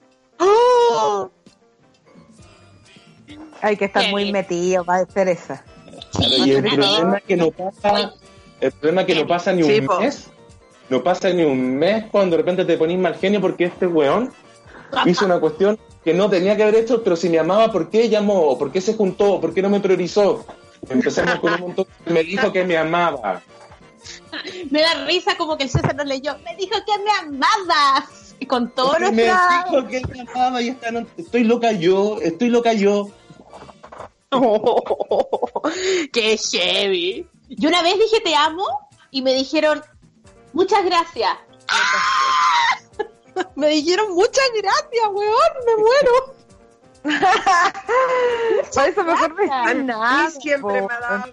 [3.62, 4.32] Hay que estar muy bien.
[4.32, 5.64] metido para hacer esa.
[6.18, 8.12] Y el problema es que no pasa,
[8.60, 10.28] el problema es que no pasa ni un mes.
[10.88, 14.32] No pasa ni un mes cuando de repente te ponís mal genio porque este weón
[15.04, 18.08] hizo una cuestión que no tenía que haber hecho, pero si me amaba, ¿por qué
[18.08, 18.56] llamó?
[18.56, 19.40] ¿Por qué se juntó?
[19.40, 20.46] ¿Por qué no me priorizó?
[20.88, 21.86] Empezamos con un montón.
[22.06, 23.42] Me dijo que me amaba.
[24.70, 26.36] Me da risa como que el César nos leyó.
[26.44, 28.36] Me dijo que me amabas.
[28.38, 29.64] Y con todo me nuestra...
[29.68, 33.08] dijo que me amaba y esta no- estoy loca yo, estoy loca yo.
[36.12, 37.28] ¡Qué heavy!
[37.48, 38.64] Yo una vez dije te amo
[39.10, 39.82] y me dijeron
[40.52, 41.32] muchas gracias.
[43.56, 46.34] me dijeron muchas gracias, weón, me muero.
[48.74, 49.36] Por eso mejor
[49.84, 51.32] no a siempre me ha dado,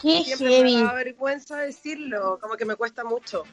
[0.00, 0.82] ¡Qué siempre me heavy!
[0.82, 3.44] da vergüenza decirlo, como que me cuesta mucho.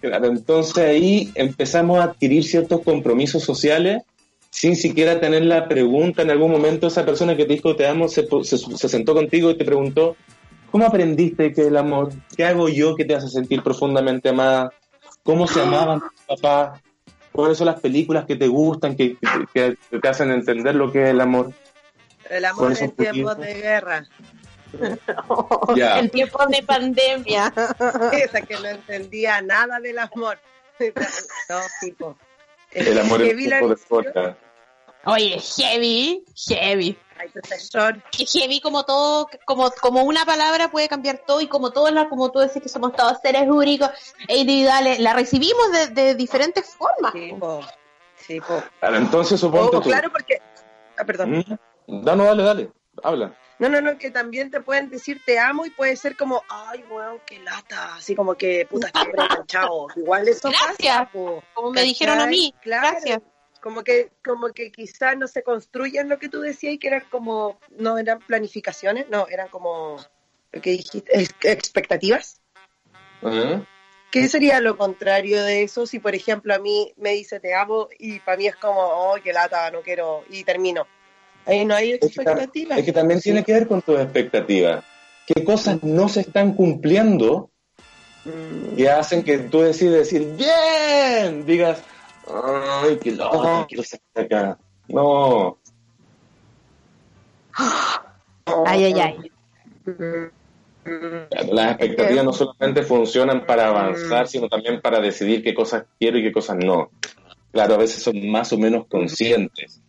[0.00, 4.02] Claro, entonces ahí empezamos a adquirir ciertos compromisos sociales
[4.50, 8.08] sin siquiera tener la pregunta en algún momento esa persona que te dijo te amo
[8.08, 10.16] se, se- se sentó contigo y te preguntó
[10.70, 12.12] ¿cómo aprendiste que el amor?
[12.36, 14.72] ¿Qué hago yo que te hace sentir profundamente amada?
[15.22, 16.80] ¿Cómo se amaban tus papás?
[17.32, 19.16] ¿Cuáles son las películas que te gustan, que,
[19.52, 21.52] que- que te hacen entender lo que es el amor?
[22.28, 24.06] El amor ¿Cuáles en tiempos de guerra.
[25.76, 27.52] En tiempos de pandemia.
[28.12, 30.38] Esa que no entendía nada del amor.
[31.48, 32.16] No, tipo.
[32.72, 34.36] El amor es tipo de forja.
[35.04, 36.98] Oye, heavy, heavy.
[37.18, 38.02] Ay, profesor.
[38.10, 42.08] Que heavy como todo, como, como una palabra puede cambiar todo y como todos la,
[42.08, 43.90] como tú decís que somos todos seres únicos
[44.28, 47.12] e individuales, la recibimos de, de diferentes formas.
[47.12, 47.60] Sí, po.
[48.16, 48.62] Sí, po.
[48.78, 50.40] Claro, entonces suponte Oh, claro, porque.
[50.98, 51.38] Ah, perdón.
[51.38, 51.58] ¿Mm?
[51.86, 53.34] No, no, dale, dale, habla.
[53.60, 56.82] No, no, no, que también te pueden decir te amo y puede ser como, ay,
[56.90, 57.94] weón, qué lata.
[57.96, 59.86] Así como que, puta, que hombre enganchado.
[59.96, 60.96] Igual eso Gracias.
[60.98, 61.44] pasa, po.
[61.54, 61.88] Como me ¿Cachai?
[61.88, 62.54] dijeron a mí.
[62.62, 62.88] Claro.
[62.90, 63.20] Gracias.
[63.60, 67.04] Como que, como que quizás no se construyen lo que tú decías y que eran
[67.10, 69.98] como, no eran planificaciones, no, eran como,
[70.52, 72.40] lo que dijiste, ex- expectativas.
[73.22, 73.62] Ajá.
[74.10, 77.88] ¿Qué sería lo contrario de eso si, por ejemplo, a mí me dice te amo
[77.98, 80.86] y para mí es como, oh, qué lata, no quiero, y termino?
[81.50, 82.78] Ahí no hay Es que, tam- expectativas.
[82.78, 84.84] es que también tiene que ver con tus expectativas.
[85.26, 87.50] ¿Qué cosas no se están cumpliendo
[88.22, 91.82] Mm, que hacen que tú decides decir, bien, digas,
[92.26, 94.58] ay, qué loco, quiero salir de acá.
[94.88, 95.56] No,
[98.66, 99.16] Ay, ay, ay.
[101.50, 106.22] las expectativas no solamente funcionan para avanzar, sino también para decidir qué cosas quiero y
[106.24, 106.90] qué cosas no.
[107.52, 109.80] Claro, a veces son más o menos conscientes,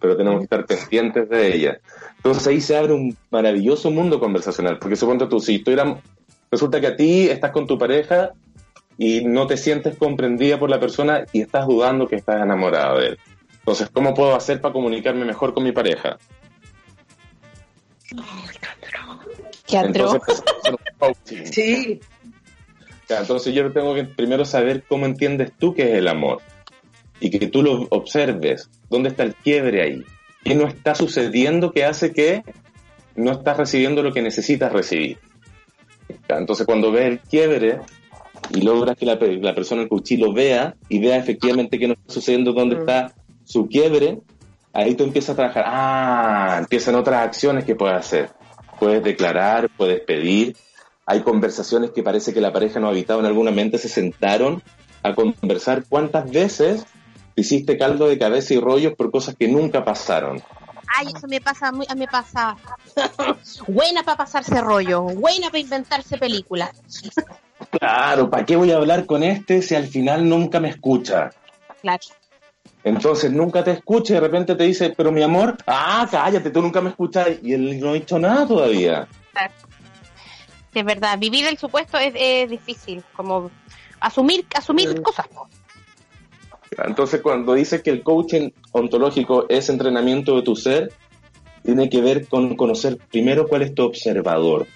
[0.00, 1.78] pero tenemos que estar pendientes de ellas.
[2.16, 5.98] Entonces ahí se abre un maravilloso mundo conversacional, porque suponte tú, si tú eras-
[6.50, 8.32] resulta que a ti estás con tu pareja
[8.96, 13.06] y no te sientes comprendida por la persona y estás dudando que estás enamorada de
[13.08, 13.18] él.
[13.58, 16.16] Entonces, ¿cómo puedo hacer para comunicarme mejor con mi pareja?
[19.66, 19.76] Qué.
[19.76, 20.42] Entonces,
[20.98, 21.44] coaching.
[21.44, 22.00] Sí,
[23.08, 26.40] entonces yo tengo que primero saber cómo entiendes tú qué es el amor
[27.20, 28.70] y que tú lo observes.
[28.88, 30.04] ¿Dónde está el quiebre ahí?
[30.44, 32.42] ¿Qué no está sucediendo que hace que
[33.16, 35.18] no estás recibiendo lo que necesitas recibir?
[36.28, 37.80] Entonces cuando ves el quiebre
[38.50, 42.12] y logras que la, la persona, el cuchillo, vea y vea efectivamente qué no está
[42.12, 43.12] sucediendo, dónde está
[43.44, 44.20] su quiebre,
[44.72, 45.64] ahí tú empiezas a trabajar.
[45.66, 48.30] Ah, empiezan otras acciones que puedes hacer.
[48.78, 50.56] Puedes declarar, puedes pedir,
[51.04, 54.62] hay conversaciones que parece que la pareja no habitaba en alguna mente, se sentaron
[55.02, 56.84] a conversar cuántas veces
[57.38, 60.42] te hiciste caldo de cabeza y rollos por cosas que nunca pasaron.
[60.88, 62.56] Ay, eso me pasa, muy, me pasa.
[63.68, 66.70] buena para pasarse rollo, buena para inventarse películas.
[67.70, 71.30] Claro, ¿para qué voy a hablar con este si al final nunca me escucha?
[71.80, 72.02] Claro.
[72.82, 76.60] Entonces nunca te escucha y de repente te dice, pero mi amor, ah, cállate, tú
[76.60, 79.06] nunca me escuchas y él no ha dicho nada todavía.
[80.72, 83.48] Sí, es verdad, vivir el supuesto es, es difícil, como
[84.00, 85.28] asumir, asumir cosas.
[86.86, 90.92] Entonces cuando dice que el coaching ontológico es entrenamiento de tu ser,
[91.64, 94.66] tiene que ver con conocer primero cuál es tu observador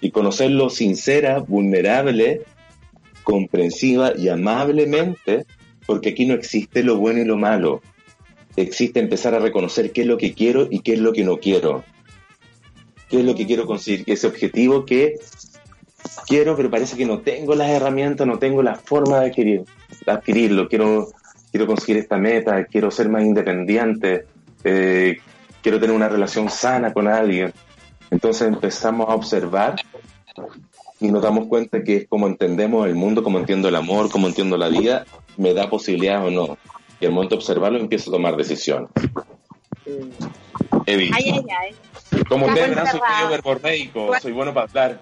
[0.00, 2.42] y conocerlo sincera, vulnerable,
[3.22, 5.46] comprensiva y amablemente,
[5.86, 7.82] porque aquí no existe lo bueno y lo malo.
[8.56, 11.38] Existe empezar a reconocer qué es lo que quiero y qué es lo que no
[11.38, 11.84] quiero.
[13.08, 14.04] ¿Qué es lo que quiero conseguir?
[14.06, 15.16] Ese objetivo que
[16.26, 19.64] quiero, pero parece que no tengo las herramientas, no tengo la forma de adquirir,
[20.06, 20.68] de adquirirlo.
[20.68, 21.08] Quiero,
[21.50, 24.26] quiero conseguir esta meta, quiero ser más independiente,
[24.64, 25.18] eh,
[25.62, 27.52] quiero tener una relación sana con alguien.
[28.10, 29.76] Entonces empezamos a observar
[31.00, 34.26] y nos damos cuenta que es como entendemos el mundo, como entiendo el amor, como
[34.26, 36.58] entiendo la vida, me da posibilidades o no.
[37.00, 38.90] Y al momento de observarlo empiezo a tomar decisiones.
[40.86, 42.22] Evi, Ay, ay, ay.
[42.28, 45.00] como ustedes verán, soy medio verborreico, soy bueno para hablar.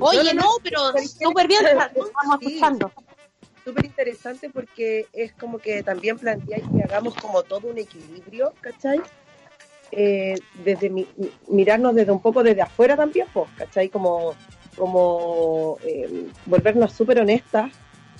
[0.00, 2.46] Oye, No, no, no, pero súper bien, estamos Sí.
[2.46, 2.92] escuchando.
[3.62, 9.00] súper interesante porque es como que también planteáis que hagamos como todo un equilibrio, ¿cachai?
[9.92, 10.34] Eh,
[10.64, 13.90] desde mi- mi- mirarnos desde un poco desde afuera también, pues, ¿cachai?
[13.90, 14.34] Como,
[14.76, 17.70] como eh, volvernos súper honestas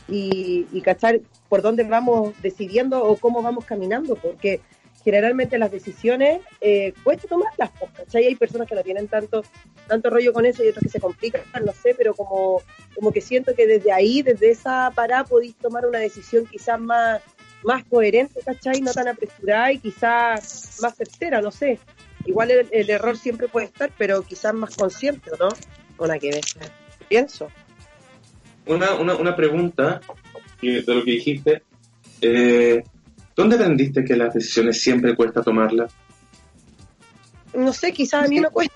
[0.09, 4.61] y, y cachar por dónde vamos decidiendo o cómo vamos caminando, porque
[5.05, 8.27] generalmente las decisiones eh, cuesta tomarlas, ¿cachai?
[8.27, 9.43] Hay personas que no tienen tanto
[9.91, 12.63] tanto rollo con eso y otras que se complican, no sé, pero como,
[12.95, 17.21] como que siento que desde ahí, desde esa parada, podéis tomar una decisión quizás más,
[17.65, 18.81] más coherente, ¿cachai?
[18.81, 21.81] No tan apresurada y quizás más certera, no sé.
[22.25, 25.49] Igual el, error siempre puede estar, pero quizás más consciente, ¿o ¿no?
[25.99, 26.45] Una que ver.
[27.09, 27.49] Pienso.
[28.67, 30.01] Una, una, una pregunta
[30.63, 31.63] eh, de lo que dijiste.
[32.21, 32.85] Eh,
[33.41, 35.91] ¿Dónde aprendiste que las decisiones siempre cuesta tomarlas?
[37.55, 38.75] No sé, quizás a mí me cuesta.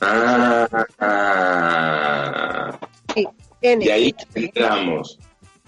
[0.00, 2.78] Ah, ah,
[3.60, 5.16] N, y ahí entramos.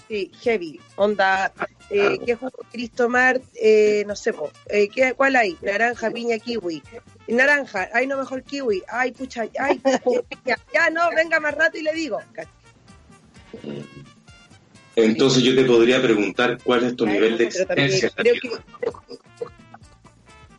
[0.09, 1.53] sí, heavy, onda,
[1.89, 3.41] eh, ¿qué jugo querís tomar?
[3.63, 5.57] Eh, no sé, po, eh, ¿qué, ¿cuál hay?
[5.63, 6.83] Naranja, piña, kiwi.
[7.29, 8.83] Naranja, ay, no, mejor kiwi.
[8.89, 9.79] Ay, pucha, ay,
[10.29, 10.57] piña.
[10.75, 12.19] ya, no, venga más rato y le digo.
[14.97, 18.41] Entonces yo te podría preguntar cuál es tu nivel de también exigencia en la vida.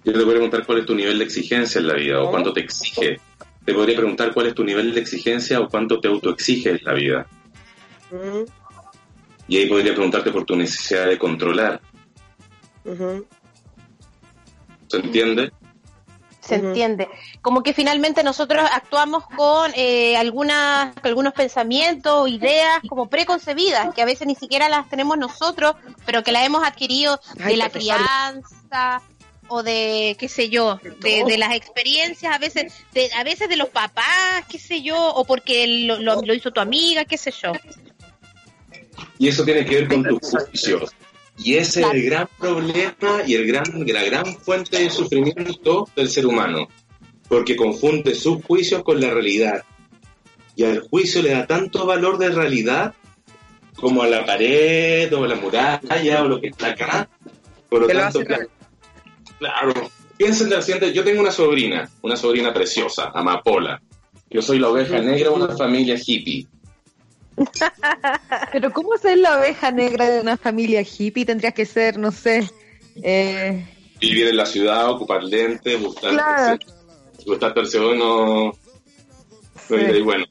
[0.03, 2.29] que Yo te podría preguntar cuál es tu nivel de exigencia en la vida o
[2.29, 3.19] cuánto te exige.
[3.65, 6.93] Te podría preguntar cuál es tu nivel de exigencia o cuánto te autoexige en la
[6.93, 7.27] vida.
[8.11, 8.43] Mm,
[9.47, 11.81] Y ahí podría preguntarte por tu necesidad de controlar.
[14.87, 15.51] ¿Se entiende?
[16.45, 17.07] Se entiende.
[17.41, 24.01] Como que finalmente nosotros actuamos con eh, algunas, con algunos pensamientos, ideas como preconcebidas, que
[24.01, 27.69] a veces ni siquiera las tenemos nosotros, pero que las hemos adquirido Ay, de la
[27.69, 29.01] crianza
[29.47, 33.55] o de, qué sé yo, de, de las experiencias, a veces de, a veces de
[33.55, 37.31] los papás, qué sé yo, o porque lo, lo, lo hizo tu amiga, qué sé
[37.31, 37.53] yo.
[39.17, 40.91] Y eso tiene que ver con tus juicios.
[41.37, 46.09] Y ese es el gran problema y el gran, la gran fuente de sufrimiento del
[46.09, 46.67] ser humano,
[47.27, 49.63] porque confunde sus juicios con la realidad.
[50.55, 52.93] Y al juicio le da tanto valor de realidad
[53.75, 57.09] como a la pared o a la muralla o lo que está acá.
[57.69, 58.21] Por lo tanto,
[59.37, 59.73] claro,
[60.17, 63.81] piensen de la siguiente, yo tengo una sobrina, una sobrina preciosa, Amapola.
[64.29, 66.47] Yo soy la oveja negra de una familia hippie.
[68.51, 71.25] Pero ¿cómo ser la oveja negra de una familia hippie?
[71.25, 72.49] Tendrías que ser, no sé,
[73.01, 73.65] eh,
[73.99, 76.57] Vivir en la ciudad, ocupar lentes, buscar Claro.
[77.25, 78.53] gustar torce no...
[79.67, 79.75] Sí.
[79.75, 80.25] Y bueno,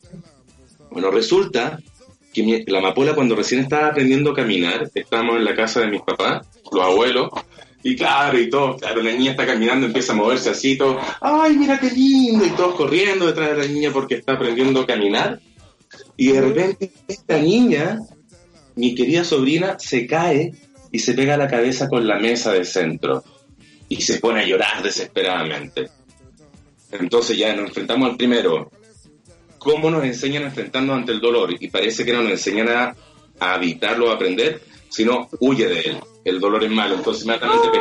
[0.90, 1.78] bueno, resulta
[2.32, 5.88] que mi- la amapola cuando recién estaba aprendiendo a caminar, estábamos en la casa de
[5.88, 7.30] mis papás, los abuelos,
[7.82, 11.56] y claro, y todo, claro, la niña está caminando, empieza a moverse así, todo, ay,
[11.56, 15.40] mira qué lindo, y todos corriendo detrás de la niña porque está aprendiendo a caminar,
[16.16, 17.98] y de repente esta niña,
[18.76, 20.52] mi querida sobrina, se cae
[20.90, 23.24] y se pega la cabeza con la mesa del centro,
[23.88, 25.88] y se pone a llorar desesperadamente.
[26.90, 28.70] Entonces ya nos enfrentamos al primero,
[29.58, 32.96] cómo nos enseñan a enfrentarnos ante el dolor y parece que no nos enseñan a,
[33.40, 34.60] a evitarlo, a aprender,
[34.94, 35.96] sino huye de él.
[36.24, 37.80] El dolor es malo, entonces inmediatamente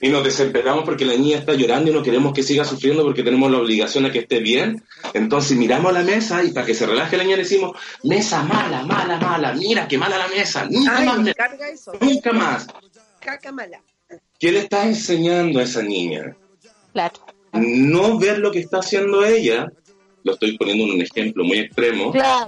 [0.00, 3.22] y nos desesperamos porque la niña está llorando y no queremos que siga sufriendo porque
[3.22, 4.82] tenemos la obligación a que esté bien.
[5.12, 8.42] Entonces miramos a la mesa y para que se relaje la niña le decimos, mesa
[8.44, 11.92] mala, mala, mala, mira qué mala la mesa, nunca Ay, más, me carga eso.
[12.00, 12.66] nunca más.
[13.20, 13.82] Caca mala.
[14.38, 16.36] ¿Qué le estás enseñando a esa niña?
[16.92, 17.14] Claro.
[17.52, 19.70] no ver lo que está haciendo ella,
[20.22, 22.46] lo estoy poniendo en un ejemplo muy extremo, Claro.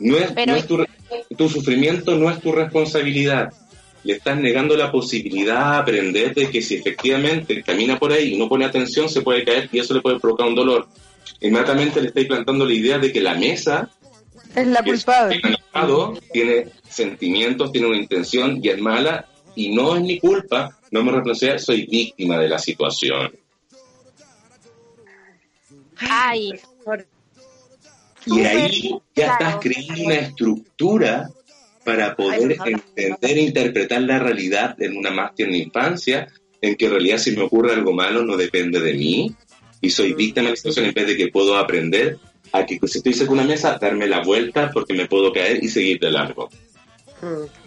[0.00, 0.88] no es, Pero- no es tu, re-
[1.36, 3.52] tu sufrimiento no es tu responsabilidad.
[4.04, 8.38] Le estás negando la posibilidad de aprender de que si efectivamente camina por ahí y
[8.38, 10.88] no pone atención, se puede caer y eso le puede provocar un dolor.
[11.40, 13.90] Inmediatamente le estáis plantando la idea de que la mesa
[14.54, 15.40] es la es culpable.
[16.32, 21.12] tiene sentimientos, tiene una intención y es mala y no es mi culpa, no me
[21.12, 23.32] responsabilidad, soy víctima de la situación.
[25.98, 26.52] Ay,
[28.26, 29.44] Y ahí ya claro.
[29.44, 31.30] estás creando una estructura
[31.84, 36.26] para poder entender e interpretar la realidad en una más tierna infancia,
[36.60, 39.34] en que en realidad si me ocurre algo malo no depende de mí
[39.80, 42.18] y soy víctima de la situación en vez de que puedo aprender
[42.52, 45.62] a que si estoy cerca de una mesa, darme la vuelta porque me puedo caer
[45.62, 46.48] y seguir de largo.
[47.22, 47.65] Mm.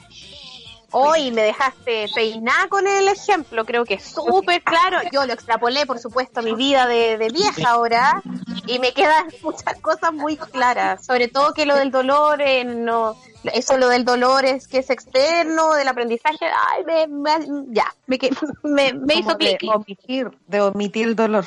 [0.91, 4.99] Hoy me dejaste peinada con el ejemplo, creo que es súper claro.
[5.11, 8.21] Yo lo extrapolé, por supuesto, a mi vida de, de vieja ahora
[8.65, 13.15] y me quedan muchas cosas muy claras, sobre todo que lo del dolor, eh, no,
[13.53, 18.17] eso lo del dolor es que es externo, del aprendizaje, ay, me, me- ya, me,
[18.63, 19.75] me, me hizo Como de clic.
[19.75, 21.45] omitir, de omitir el dolor.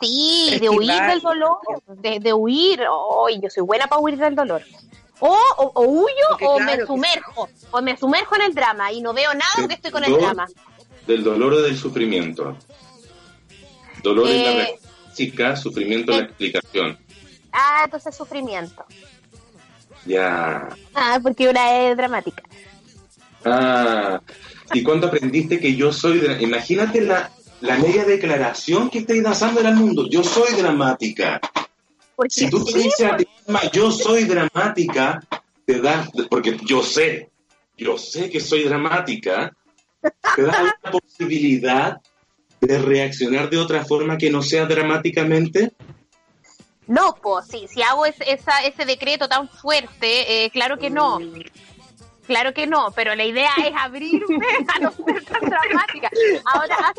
[0.00, 2.80] Sí, de huir del dolor, de, de huir.
[3.26, 4.62] Ay, yo soy buena para huir del dolor.
[5.20, 8.54] O, o, o huyo Porque o claro me que- sumerjo, o me sumerjo en el
[8.54, 10.46] drama y no veo nada porque estoy con el drama.
[11.06, 12.56] Del dolor o del sufrimiento.
[14.02, 16.26] Dolor es la Eh, reacción física, sufrimiento es la eh.
[16.26, 16.98] explicación.
[17.52, 18.84] Ah, entonces sufrimiento.
[20.04, 20.68] Ya.
[20.94, 22.42] Ah, porque una es dramática.
[23.44, 24.20] Ah,
[24.72, 29.60] ¿y cuándo aprendiste que yo soy dra- Imagínate la, la media declaración que estáis lanzando
[29.60, 30.06] al mundo.
[30.10, 31.40] Yo soy dramática.
[32.16, 35.20] Porque Si tú te dices a ti misma, yo soy dramática,
[35.66, 37.30] te da, porque yo sé,
[37.76, 39.52] yo sé que soy dramática,
[40.36, 42.00] te da la posibilidad
[42.60, 45.72] de reaccionar de otra forma que no sea dramáticamente.
[46.86, 51.18] No, pues sí, si hago es- esa, ese decreto tan fuerte, eh, claro que no.
[52.26, 56.10] Claro que no, pero la idea es abrirme a no ser tan dramática.
[56.54, 56.94] Ahora,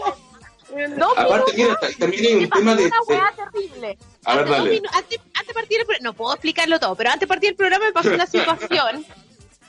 [0.98, 2.86] dos Aparte, mira, también hay un tema de...
[2.86, 3.98] una weá terrible.
[4.26, 4.82] a ver, Hace dos dale.
[4.82, 7.50] minu- antes, antes de partir el pro- no puedo explicarlo todo, pero antes de partir
[7.52, 9.06] el programa me pasó una situación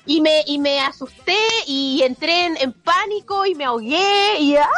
[0.06, 4.68] y me y me asusté y entré en, en pánico y me ahogué y ¡ah!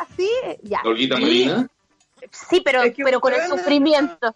[0.00, 0.28] así,
[0.62, 0.80] ya.
[0.84, 1.68] Olguita Molina.
[2.30, 4.34] Sí, pero, Es que pero con el sufrimiento.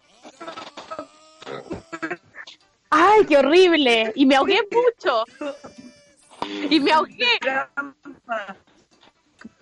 [2.91, 4.13] Ay, qué horrible.
[4.15, 5.25] Y me ahogué mucho.
[6.71, 7.27] Y me ahogué.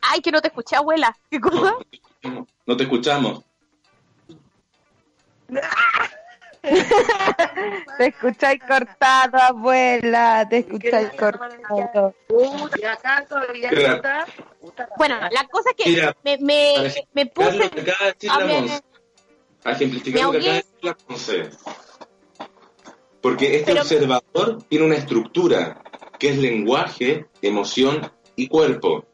[0.02, 1.16] Ay, que no te escuché, abuela.
[1.30, 1.76] ¿Qué cosa?
[2.66, 3.42] No te escuchamos.
[7.98, 10.46] Te escucháis cortado, abuela.
[10.48, 12.14] Te escucháis cortado.
[14.96, 17.59] Bueno, la cosa es que Mira, me, me, me puse...
[17.59, 18.82] lo que acaba de decir
[19.64, 21.50] a ejemplificar lo que acaba de decir la Monse.
[23.20, 25.82] Porque este Pero- observador tiene una estructura
[26.18, 29.05] que es lenguaje, emoción y cuerpo.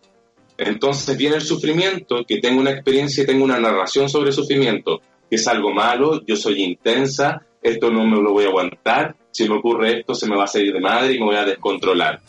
[0.59, 5.01] Entonces viene el sufrimiento, que tengo una experiencia y tengo una narración sobre sufrimiento,
[5.31, 9.49] que es algo malo, yo soy intensa, esto no me lo voy a aguantar, si
[9.49, 12.21] me ocurre esto se me va a salir de madre y me voy a descontrolar.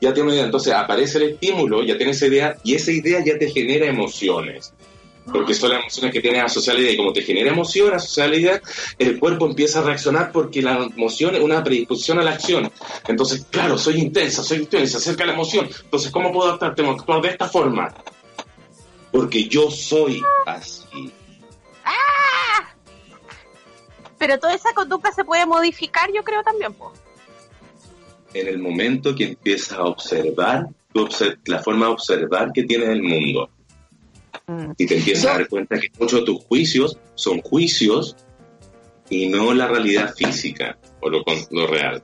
[0.00, 0.44] ya tiene una idea.
[0.44, 4.73] Entonces aparece el estímulo, ya tiene esa idea, y esa idea ya te genera emociones.
[5.32, 6.92] Porque son las emociones que tienes asociadas a la idea.
[6.92, 8.62] Y como te genera emoción asociada a la idea,
[8.98, 12.70] el cuerpo empieza a reaccionar porque la emoción es una predisposición a la acción.
[13.08, 15.68] Entonces, claro, soy intensa, soy intensa, se acerca la emoción.
[15.84, 16.74] Entonces, ¿cómo puedo actuar?
[16.74, 17.94] Tengo que actuar de esta forma.
[19.10, 21.12] Porque yo soy así.
[24.18, 26.92] Pero toda esa conducta se puede modificar, yo creo también, po.
[28.32, 30.66] En el momento que empiezas a observar,
[31.44, 33.50] la forma de observar que tienes el mundo.
[34.78, 38.16] Y te empiezas a dar cuenta que muchos de tus juicios son juicios
[39.10, 42.02] y no la realidad física o lo, lo real.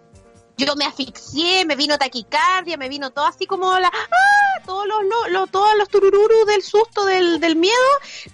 [0.57, 3.89] Yo me asfixié, me vino taquicardia, me vino todo así como la...
[3.89, 4.61] ¡Ah!
[4.66, 7.74] Todos los, lo- lo- todos los turururus del susto, del, del miedo,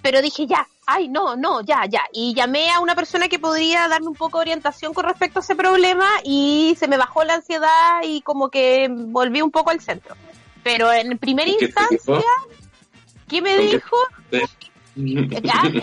[0.01, 2.01] pero dije ya, ay, no, no, ya, ya.
[2.11, 5.41] Y llamé a una persona que podría darme un poco de orientación con respecto a
[5.41, 9.79] ese problema y se me bajó la ansiedad y como que volví un poco al
[9.79, 10.15] centro.
[10.63, 12.21] Pero en primera ¿Y qué te instancia?
[13.27, 13.97] ¿Qué me ¿Con qué- dijo?
[14.97, 15.21] Me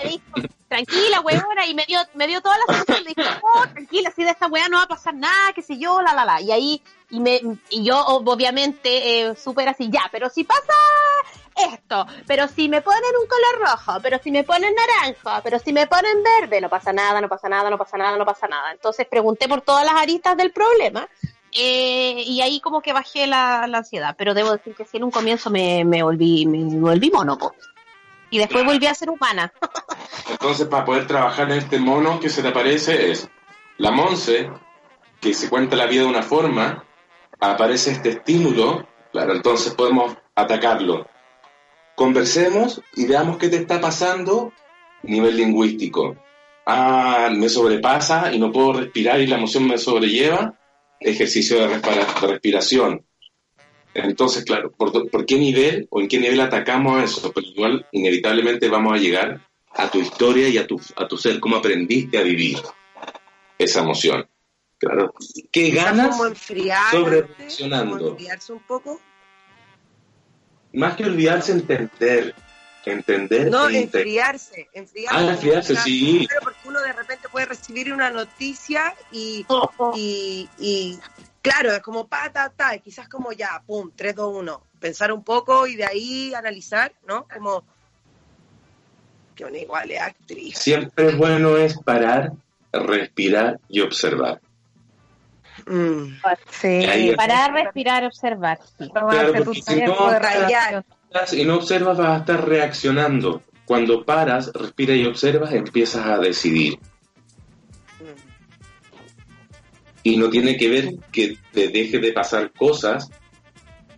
[0.08, 4.10] dijo, tranquila, huevona, y me dio, me dio toda la sensación, le dije, oh, tranquila,
[4.10, 6.40] si de esta weá no va a pasar nada, qué sé yo, la, la, la,
[6.40, 7.40] y ahí, y me,
[7.70, 10.72] y yo, ob- obviamente, eh, súper así, ya, pero si pasa
[11.70, 15.72] esto, pero si me ponen un color rojo, pero si me ponen naranja, pero si
[15.72, 18.72] me ponen verde, no pasa nada, no pasa nada, no pasa nada, no pasa nada.
[18.72, 21.08] Entonces pregunté por todas las aristas del problema,
[21.54, 25.04] eh, y ahí como que bajé la, la ansiedad, pero debo decir que sí, en
[25.04, 27.54] un comienzo me, me volví, me volví monopo.
[28.30, 29.52] Y después volví a ser humana.
[30.28, 33.28] Entonces, para poder trabajar en este mono que se te aparece es
[33.78, 34.50] la Monse,
[35.20, 36.84] que se cuenta la vida de una forma,
[37.38, 41.06] aparece este estímulo, claro, entonces podemos atacarlo.
[41.94, 44.52] Conversemos y veamos qué te está pasando
[45.04, 46.16] a nivel lingüístico.
[46.66, 50.54] Ah, me sobrepasa y no puedo respirar y la emoción me sobrelleva.
[51.00, 53.04] Ejercicio de, respira- de respiración.
[53.94, 57.32] Entonces, claro, ¿por, por qué nivel o en qué nivel atacamos a eso?
[57.32, 59.40] Pero igual, inevitablemente vamos a llegar
[59.72, 62.58] a tu historia y a tu, a tu ser, cómo aprendiste a vivir
[63.58, 64.26] esa emoción.
[64.78, 65.14] Claro.
[65.52, 66.16] ¿Qué ganas?
[66.90, 67.26] sobre
[68.50, 69.00] un poco.
[70.72, 72.34] Más que olvidarse, entender.
[72.86, 75.16] Entender No, e enfriarse, enfriarse.
[75.18, 76.28] Ah, enfriarse, Una- sí.
[76.42, 79.46] Porque uno de repente puede recibir una noticia y,
[79.94, 80.98] y, y
[81.40, 85.66] claro, es como pa, ta, quizás como ya, pum, 3, 2, 1, pensar un poco
[85.66, 87.26] y de ahí analizar, ¿no?
[87.32, 87.64] Como
[89.34, 90.58] que una igual es actriz.
[90.58, 92.32] Siempre bueno es parar,
[92.72, 94.40] respirar y observar.
[95.66, 96.16] Mm.
[96.50, 97.12] Sí.
[97.16, 98.58] Parar, respirar, observar.
[98.78, 98.90] Sí.
[98.90, 100.84] Claro, porque si no- de Rayar.
[101.14, 101.40] Relajación.
[101.40, 103.42] y no observas, vas a estar reaccionando.
[103.64, 106.78] Cuando paras, respiras y observas, empiezas a decidir.
[110.02, 113.08] Y no tiene que ver que te deje de pasar cosas,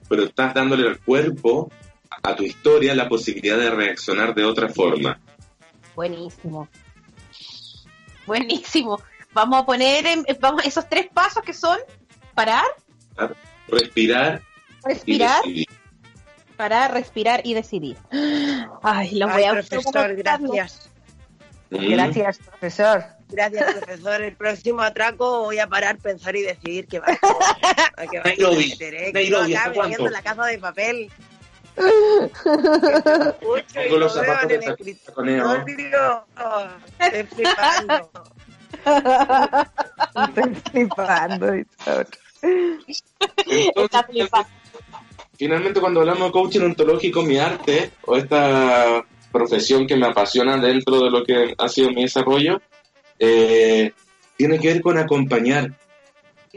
[0.09, 1.71] pero estás dándole al cuerpo,
[2.23, 5.19] a tu historia, la posibilidad de reaccionar de otra forma.
[5.97, 6.69] Buenísimo.
[8.25, 9.01] Buenísimo.
[9.33, 11.79] Vamos a poner en- vamos, esos tres pasos que son
[12.35, 12.65] parar,
[13.69, 14.43] Respirar
[14.85, 15.67] y respirar, decidir.
[16.57, 17.97] Parar, respirar y decidir.
[18.83, 20.91] Ay, los voy Ay, a profesor, gracias.
[21.71, 21.91] Mm.
[21.91, 23.05] Gracias, profesor.
[23.29, 24.23] Gracias, profesor.
[24.23, 28.29] El próximo atraco voy a parar, pensar y decidir qué va a qué va a
[28.29, 29.07] Nairobi, meter, ¿eh?
[29.07, 30.07] Que Nairobi, ¿hasta viviendo cuánto?
[30.07, 31.11] en la casa de papel.
[31.77, 31.83] Que
[33.73, 35.55] Tengo los lo zapatos en de el taconeo.
[35.57, 36.27] escritorio.
[37.01, 38.11] Estoy flipando.
[40.29, 41.53] Estoy flipando.
[43.77, 44.49] Está flipando.
[45.39, 51.01] Finalmente cuando hablamos de coaching ontológico, mi arte o esta profesión que me apasiona dentro
[51.03, 52.61] de lo que ha sido mi desarrollo,
[53.19, 53.93] eh,
[54.37, 55.73] tiene que ver con acompañar,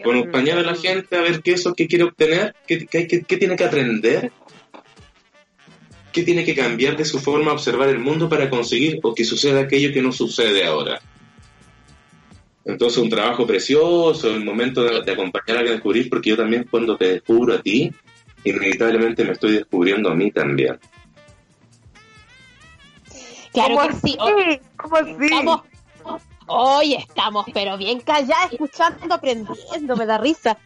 [0.03, 3.07] con acompañar a la gente a ver qué es lo que quiere obtener, qué, qué,
[3.07, 4.31] qué- qué tiene que aprender,
[6.13, 9.23] qué tiene que cambiar de su forma de observar el mundo para conseguir o que
[9.25, 11.01] suceda aquello que no sucede ahora.
[12.65, 16.97] Entonces un trabajo precioso, el momento de, de acompañar a descubrir, porque yo también cuando
[16.97, 17.91] te descubro a ti,
[18.43, 20.79] inevitablemente me estoy descubriendo a mí también.
[23.53, 24.17] Claro ¿Cómo que sí.
[24.19, 24.61] así?
[24.77, 25.15] ¿Cómo así?
[25.21, 25.61] Estamos,
[26.47, 30.57] hoy estamos, pero bien calladas, escuchando, aprendiendo, me da risa.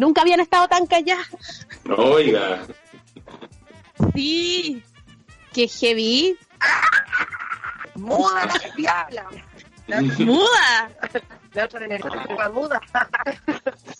[0.00, 1.66] Nunca habían estado tan calladas.
[1.96, 2.62] Oiga,
[4.14, 4.82] Sí.
[5.52, 6.36] Qué heavy.
[7.94, 9.26] Muda la diabla.
[10.18, 10.90] Muda.
[11.54, 12.80] La otra energía muda.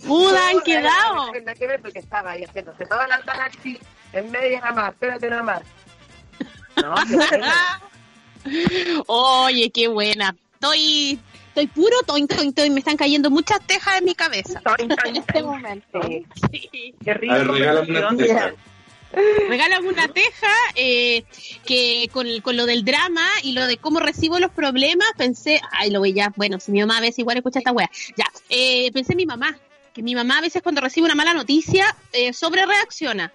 [0.05, 1.33] Muda han quedado.
[1.45, 3.79] La que ver porque estaba ahí haciéndose toda la así,
[4.13, 5.63] en media nada más, espérate nada más.
[6.77, 6.95] No.
[9.07, 10.35] Oye, qué buena.
[10.55, 14.89] Estoy, estoy puro toin, toin, toin, me están cayendo muchas tejas en mi cabeza Toin,
[14.89, 16.01] toin, en este momento.
[16.51, 16.95] Sí.
[17.05, 17.35] Qué rico.
[17.35, 18.55] A ver, regálame una teja.
[19.49, 21.25] Regálame una teja eh,
[21.67, 25.91] que con, con lo del drama y lo de cómo recibo los problemas, pensé, ay,
[25.91, 28.91] lo voy ya, bueno, si mi mamá a veces igual escucha esta wea, ya, eh,
[28.93, 29.59] pensé en mi mamá,
[29.93, 33.33] que mi mamá a veces cuando recibe una mala noticia, eh, sobre reacciona.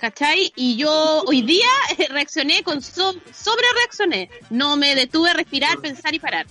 [0.00, 0.52] ¿Cachai?
[0.56, 4.28] Y yo hoy día eh, reaccioné con so- sobre reaccioné.
[4.50, 6.46] No me detuve a respirar, pensar y parar.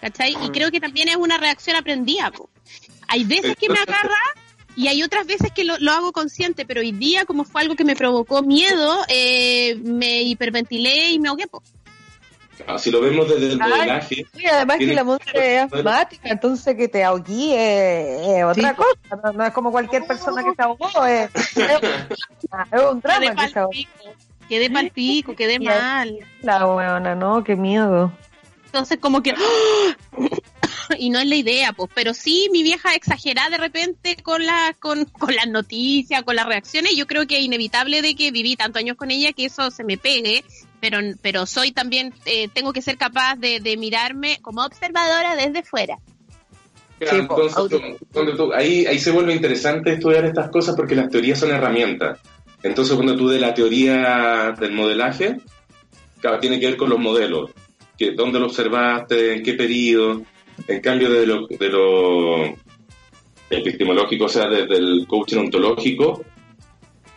[0.00, 0.36] ¿Cachai?
[0.44, 2.30] Y creo que también es una reacción aprendida.
[3.08, 4.14] Hay veces que me agarra
[4.76, 7.74] y hay otras veces que lo, lo hago consciente, pero hoy día, como fue algo
[7.76, 11.44] que me provocó miedo, eh, me hiperventilé y me ahogué.
[12.66, 13.70] Ah, Si lo vemos desde el Ay.
[13.70, 18.70] modelaje, Y además que la música es asmática, entonces que te ahoguí es, es otra
[18.70, 18.76] Sí.
[18.76, 23.18] cosa, no, no es como cualquier persona que se ahogó, es, es, es un Quedé
[23.18, 23.70] drama que se ahogó.
[23.70, 23.90] pico,
[24.48, 26.18] quedé pal pico, quedé mal.
[26.42, 28.12] La weona, no, qué miedo.
[28.66, 29.34] Entonces, como que.
[30.98, 31.90] y no es la idea, pues.
[31.94, 36.46] Pero sí, mi vieja exagera de repente con, la, con, con las noticias, con las
[36.46, 36.96] reacciones.
[36.96, 39.84] Yo creo que es inevitable de que viví tantos años con ella que eso se
[39.84, 40.44] me pegue.
[40.80, 45.62] Pero, pero soy también, eh, tengo que ser capaz de, de mirarme como observadora desde
[45.62, 45.96] fuera.
[46.98, 50.96] Claro, Sí, entonces, tú- cuando tú- ahí, ahí se vuelve interesante estudiar estas cosas porque
[50.96, 52.18] las teorías son herramientas.
[52.64, 55.36] Entonces, cuando tú de la teoría del modelaje,
[56.20, 57.50] claro, tiene que ver con los modelos,
[57.98, 60.22] que dónde lo observaste, en qué periodo.
[60.68, 62.44] En cambio, de lo, de lo
[63.50, 66.24] epistemológico, o sea, desde el coaching ontológico,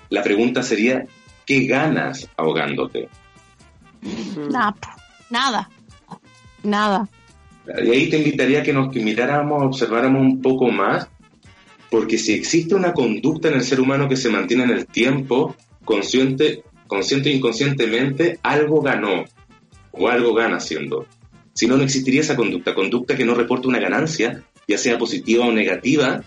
[0.09, 1.05] la pregunta sería,
[1.45, 3.09] ¿qué ganas ahogándote?
[4.49, 4.75] Nada,
[5.29, 5.69] nada,
[6.63, 7.07] nada.
[7.83, 11.07] Y ahí te invitaría a que nos que miráramos, observáramos un poco más,
[11.89, 15.55] porque si existe una conducta en el ser humano que se mantiene en el tiempo,
[15.83, 19.25] consciente, consciente e inconscientemente, algo ganó
[19.91, 21.07] o algo gana haciendo.
[21.55, 22.75] Si no, no existiría esa conducta.
[22.75, 26.21] Conducta que no reporta una ganancia, ya sea positiva o negativa,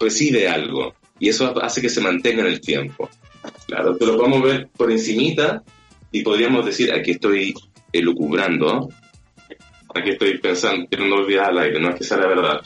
[0.00, 0.94] recibe algo.
[1.20, 3.08] Y eso hace que se mantenga en el tiempo.
[3.68, 5.62] Claro, te lo podemos ver por encimita
[6.10, 7.54] y podríamos decir, aquí estoy
[7.92, 8.88] elucubrando,
[9.94, 12.60] aquí estoy pensando, pero no olvidar al aire, no es que sea la verdad.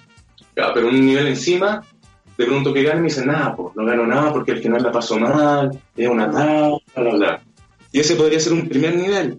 [0.54, 1.82] Claro, pero un nivel encima,
[2.38, 4.82] de pronto que gano y me dicen, nada, pues no gano nada porque al final
[4.82, 7.42] la paso mal, es una tal, bla, bla, bla.
[7.92, 9.38] Y ese podría ser un primer nivel.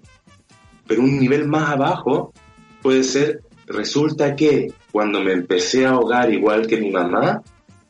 [0.89, 2.33] Pero un nivel más abajo
[2.81, 7.43] puede ser, resulta que cuando me empecé a ahogar igual que mi mamá,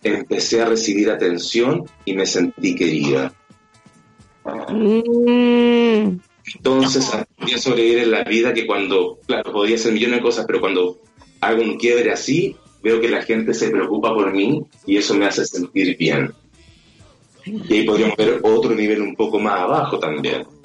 [0.04, 3.34] empecé a recibir atención y me sentí querida.
[4.44, 6.20] Mm,
[6.56, 10.46] Entonces aprendí a sobrevivir en la vida que cuando, claro, podía hacer millones de cosas,
[10.46, 11.00] pero cuando
[11.40, 15.26] hago un quiebre así, veo que la gente se preocupa por mí y eso me
[15.26, 16.34] hace sentir bien.
[17.46, 20.59] Y ahí podríamos ver otro nivel un poco más abajo también.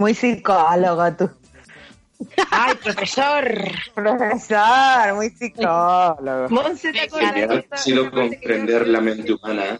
[0.00, 1.30] Muy psicólogo tú.
[2.50, 3.44] Ay, profesor.
[3.94, 6.48] Profesor, muy psicólogo.
[6.48, 9.78] Monse, ¿te acuerdas sido comprender la mente humana.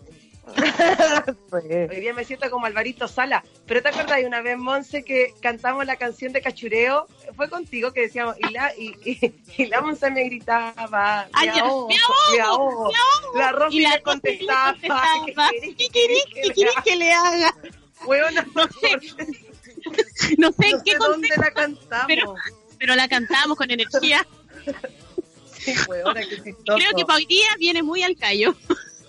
[1.52, 3.42] Hoy día me siento como Alvarito Sala.
[3.64, 7.06] Pero te acuerdas de una vez, Monse, que cantamos la canción de Cachureo?
[7.34, 11.60] Fue contigo que decíamos, y la, y, y, y la Monse me gritaba, Ay, me
[11.60, 12.90] ahogo, me ahogo, me ahogo.
[12.90, 13.38] me ahogo.
[13.38, 17.54] La Rosy y la le Rosy contestaba, ¿qué ¿qué querés que le haga?
[18.04, 19.49] Huevona, No sé,
[20.38, 22.06] no sé en qué sé dónde la cantamos.
[22.06, 22.34] pero-
[22.78, 24.26] pero la cantamos con energía.
[25.58, 26.54] Sí, qué.
[26.64, 28.54] Creo que para hoy día viene muy al callo.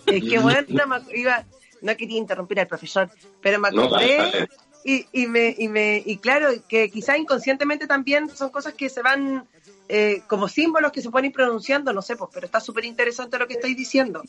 [0.05, 1.45] Es que bueno, me iba,
[1.81, 3.09] no quería interrumpir al profesor,
[3.41, 4.49] pero me No, acordé
[4.83, 9.01] y, y me, y me, y claro, que quizá inconscientemente también son cosas que se
[9.01, 9.47] van
[9.87, 13.37] eh, como símbolos que se pueden ir pronunciando, no sé, pues, pero está súper interesante
[13.37, 14.21] lo que estoy diciendo.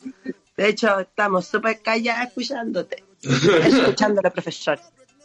[0.55, 4.79] De hecho, estamos súper calladas escuchándote, escuchándole, profesor.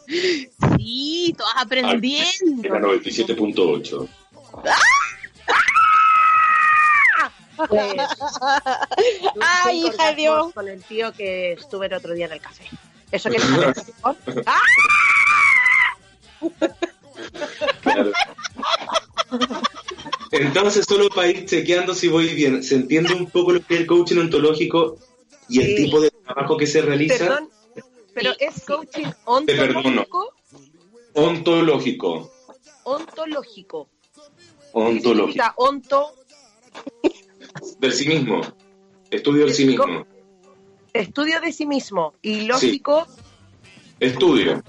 [0.09, 2.63] Sí, todas aprendiendo.
[2.63, 4.09] Era 97.8.
[7.69, 7.97] Pues,
[9.41, 10.53] Ay, hija de Dios.
[10.55, 12.65] Con el tío que estuve el otro día en el café.
[13.11, 13.39] Eso que.
[14.47, 14.61] ¡Ah!
[17.83, 18.13] Claro.
[20.31, 23.81] Entonces, solo para ir chequeando si voy bien, ¿se entiende un poco lo que es
[23.81, 24.97] el coaching ontológico
[25.49, 25.85] y el Sí.
[25.85, 27.19] tipo de trabajo que se realiza?
[27.19, 27.51] Perdón,
[28.19, 29.07] pero es coaching
[29.47, 30.07] Te perdono.
[30.13, 30.33] ontológico.
[31.15, 32.31] Ontológico.
[32.85, 33.89] Ontológico.
[34.23, 34.31] ¿Qué
[34.73, 35.45] Ontológico.
[35.57, 36.15] onto?
[37.79, 38.41] Del sí mismo.
[39.11, 40.07] Estudio del sí mismo.
[40.93, 42.15] Estudio de sí mismo.
[42.23, 43.07] Y lógico.
[44.01, 44.63] Estudio.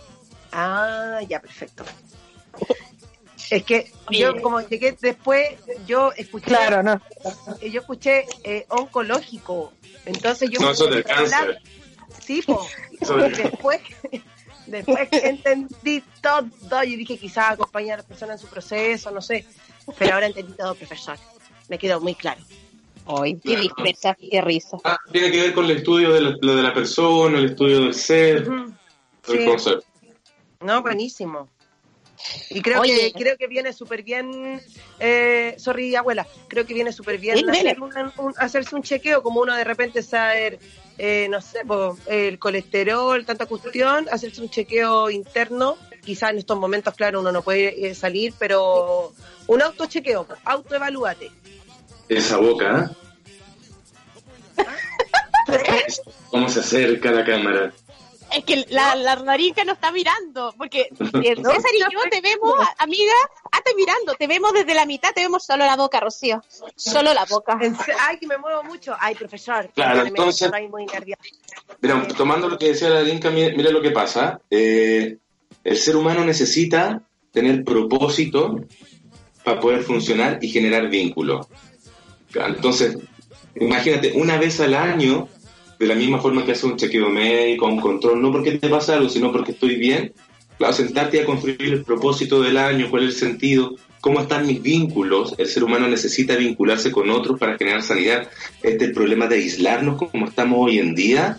[0.51, 1.83] Ah, ya, perfecto.
[3.51, 5.49] Es que yo como llegué después,
[5.87, 7.01] yo escuché, Claro, no.
[7.61, 9.73] eh, yo escuché eh, oncológico.
[10.05, 11.61] Entonces yo No, eso es del cáncer.
[12.23, 12.65] Sí, po.
[12.99, 13.81] Después,
[14.67, 19.21] después que entendí todo, yo dije quizás acompañar a la persona en su proceso, no
[19.21, 19.45] sé.
[19.97, 21.17] Pero ahora entendí todo, profesor.
[21.67, 22.41] Me quedó muy claro.
[23.05, 24.77] Ay, qué dispersa, qué risa.
[24.83, 27.81] Ah, tiene que ver con el estudio de la, lo de la persona, el estudio
[27.81, 28.73] del ser, el
[29.23, 29.45] Sí.
[29.45, 29.85] concepto.
[30.61, 31.47] No, buenísimo.
[32.49, 33.11] Y creo Oye.
[33.13, 34.61] que creo que viene súper bien,
[34.99, 39.39] eh, sorry abuela, creo que viene súper bien hacer un- un- hacerse un chequeo, como
[39.39, 40.59] uno de repente saber,
[40.99, 46.59] eh, no sé, po, el colesterol, tanta cuestión, hacerse un chequeo interno, quizás en estos
[46.59, 49.13] momentos, claro, uno no puede eh, salir, pero
[49.47, 51.31] un autochequeo, autoevalúate.
[52.09, 52.91] Esa boca,
[54.57, 54.65] ¿eh?
[56.29, 57.73] ¿Cómo se acerca la cámara?
[58.31, 62.53] Es que la, la narica no está mirando, porque No, César y yo te vemos,
[62.77, 63.13] amiga,
[63.57, 66.43] estoy mirando, te vemos desde la mitad, te vemos solo la boca, Rocío.
[66.75, 67.59] Solo la boca.
[67.99, 68.95] Ay, que me muevo mucho.
[68.99, 69.69] Ay, profesor.
[69.73, 70.85] Claro, entonces- estoy muy.
[71.81, 74.41] Mira, tomando lo que decía la mira, mira lo que pasa.
[74.49, 75.17] Eh,
[75.63, 77.01] el ser humano necesita
[77.31, 78.59] tener propósito
[79.43, 81.47] para poder funcionar y generar vínculos.
[82.33, 82.97] Entonces,
[83.55, 85.27] imagínate, una vez al año,
[85.79, 88.95] de la misma forma que hace un chequeo médico, un control, no porque te pasa
[88.95, 90.11] algo, sino porque estoy bien,
[90.57, 94.61] claro, sentarte a construir el propósito del año, cuál es el sentido, cómo están mis
[94.61, 95.35] vínculos.
[95.37, 98.27] El ser humano necesita vincularse con otros para generar sanidad.
[98.61, 101.37] Este problema de aislarnos como estamos hoy en día,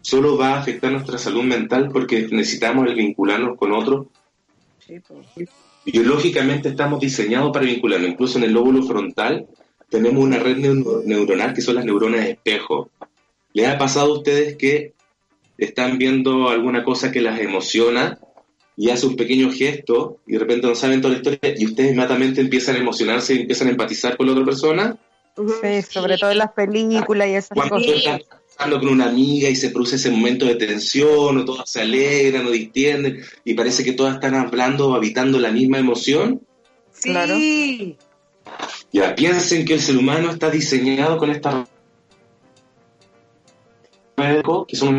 [0.00, 4.06] solo va a afectar nuestra salud mental porque necesitamos el vincularnos con otros.
[4.84, 5.48] Sí, pues.
[5.84, 8.10] Biológicamente estamos diseñados para vincularnos.
[8.10, 9.46] Incluso en el lóbulo frontal
[9.88, 12.90] tenemos una red neu- neuronal que son las neuronas espejo.
[13.52, 14.92] ¿Les ha pasado a ustedes que
[15.56, 18.18] están viendo alguna cosa que las emociona
[18.76, 21.90] y hace un pequeño gesto y de repente no saben toda la historia y ustedes
[21.92, 24.96] inmediatamente empiezan a emocionarse y empiezan a empatizar con la otra persona?
[25.36, 27.90] Sí, sobre todo en las películas y esas Cuando cosas.
[27.96, 31.80] estás conversando con una amiga y se produce ese momento de tensión, o todas se
[31.80, 36.40] alegran o distienden, y parece que todas están hablando o habitando la misma emoción,
[36.92, 37.10] Sí.
[37.10, 37.36] Claro.
[38.92, 41.68] ya piensen que el ser humano está diseñado con esta
[44.68, 44.98] que son una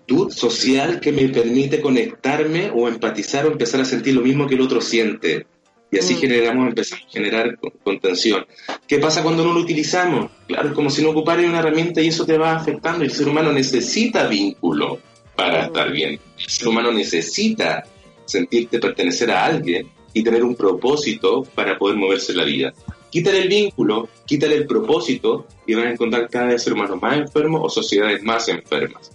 [0.00, 4.54] actitud social que me permite conectarme o empatizar o empezar a sentir lo mismo que
[4.54, 5.46] el otro siente.
[5.90, 6.18] Y así Mm.
[6.18, 8.44] generamos, empezamos a generar con- contención.
[8.88, 10.30] ¿Qué pasa cuando no lo utilizamos?
[10.48, 13.04] Claro, es como si no ocuparas una herramienta y eso te va afectando.
[13.04, 14.98] El ser humano necesita vínculo
[15.36, 16.18] para estar bien.
[16.38, 17.84] El ser humano necesita
[18.24, 22.72] sentirte pertenecer a alguien y tener un propósito para poder moverse en la vida.
[23.10, 27.16] Quítale el vínculo, quítale el propósito y van a encontrar cada vez ser humanos más
[27.16, 29.10] enfermos o sociedades más enfermas.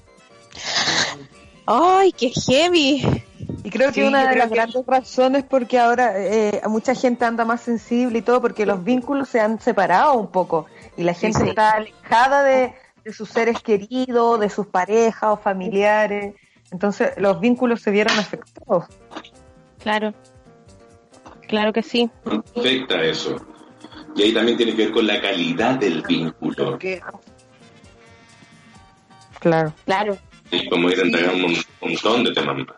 [1.66, 3.04] Ay, qué heavy.
[3.64, 7.26] Y creo Sí, que una de las que- grandes razones porque ahora eh, mucha gente
[7.26, 10.66] anda más sensible y todo porque los vínculos se han separado un poco
[10.98, 11.50] y la gente sí.
[11.50, 12.74] está alejada de,
[13.04, 16.34] de sus seres queridos, de sus parejas o familiares.
[16.72, 18.86] Entonces los vínculos se vieron afectados.
[19.84, 20.14] Claro.
[21.48, 22.10] Claro que sí.
[22.26, 23.36] Afecta eso.
[24.16, 26.72] Y ahí también tiene que ver con la calidad del vínculo.
[26.72, 27.01] Porque
[29.39, 29.74] Claro.
[29.86, 30.18] Claro.
[30.51, 32.76] Y como ir a entregar un mon- montón de temas más.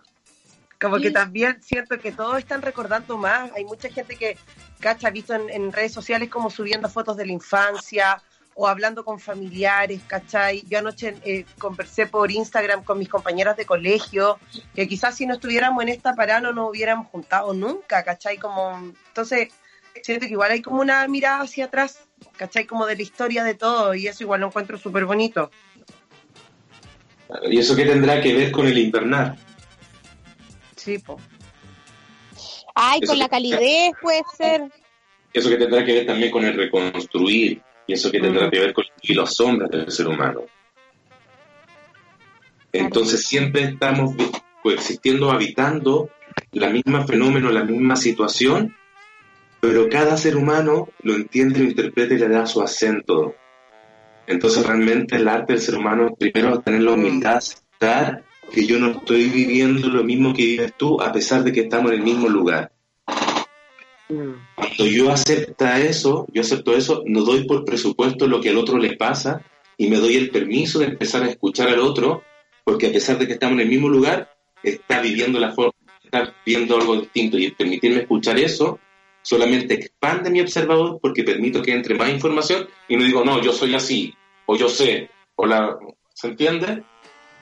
[0.80, 1.14] como que Sí.
[1.14, 3.50] también siento que todos están recordando más.
[3.56, 4.38] Hay mucha gente que,
[4.82, 8.22] cacha, ha visto en, en redes sociales como subiendo fotos de la infancia
[8.54, 10.62] o hablando con familiares, ¿cachai?
[10.68, 14.38] Yo anoche eh, conversé por Instagram con mis compañeras de colegio,
[14.76, 18.38] que quizás si no estuviéramos en esta parada no nos hubiéramos juntado nunca, ¿cachai?
[18.38, 18.78] Como,
[19.08, 19.54] entonces,
[20.02, 22.00] siento que igual hay como una mirada hacia atrás,
[22.38, 22.66] ¿cachai?
[22.66, 25.52] Como de la historia de todo, y eso igual lo encuentro súper bonito.
[27.50, 29.36] ¿Y eso qué tendrá que ver con el invernar?
[30.76, 31.18] Sí, po.
[32.76, 34.64] Ay, Eso con la que- calidez puede ser.
[35.32, 37.62] Eso que tendrá que ver también con el reconstruir.
[37.86, 38.52] Y eso que tendrá Mm.
[38.52, 40.42] que ver con y las sombras del ser humano.
[42.72, 44.16] Entonces siempre estamos
[44.62, 46.10] coexistiendo, habitando
[46.52, 48.76] la misma fenómeno, la misma situación,
[49.64, 53.34] pero cada ser humano lo entiende, lo interpreta y le da su acento.
[54.28, 58.92] Entonces realmente el arte del ser humano primero tener la humildad, aceptar que yo no
[58.92, 62.28] estoy viviendo lo mismo que vives tú, a pesar de que estamos en el mismo
[62.28, 62.74] lugar.
[64.10, 68.78] Cuando yo acepta eso, yo acepto eso, no doy por presupuesto lo que al otro
[68.78, 69.44] le pasa
[69.78, 72.22] y me doy el permiso de empezar a escuchar al otro,
[72.66, 74.30] porque a pesar de que estamos en el mismo lugar,
[74.62, 75.72] está viviendo la forma,
[76.04, 78.78] está viendo algo distinto y permitirme escuchar eso
[79.24, 83.52] solamente expande mi observador porque permito que entre más información y no digo, no, yo
[83.52, 84.14] soy así,
[84.46, 85.76] o yo sé, o la...
[86.14, 86.84] ¿Se entiende?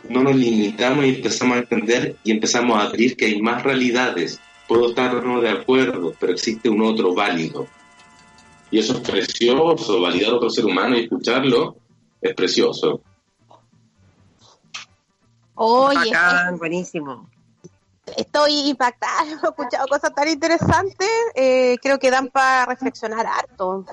[0.08, 4.40] No nos limitamos y empezamos a entender y empezamos a abrir que hay más realidades.
[4.68, 7.68] Puedo estar no de acuerdo, pero existe un otro válido.
[8.72, 11.76] Y eso es precioso, validar a otro ser humano y escucharlo
[12.22, 13.02] es precioso.
[15.56, 17.30] Oye, Bacán, buenísimo.
[18.18, 23.86] Estoy impactada, he escuchado cosas tan interesantes, eh, creo que dan para reflexionar harto.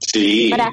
[0.00, 0.50] Sí.
[0.50, 0.70] Para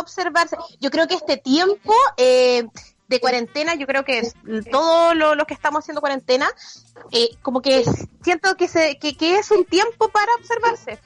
[0.00, 0.56] observarse.
[0.80, 2.66] Yo creo que este tiempo eh,
[3.08, 4.34] de cuarentena, yo creo que es
[4.70, 6.48] todos lo- los que estamos haciendo cuarentena,
[7.12, 10.98] eh, como que es- siento que, se, que, que es un tiempo para observarse.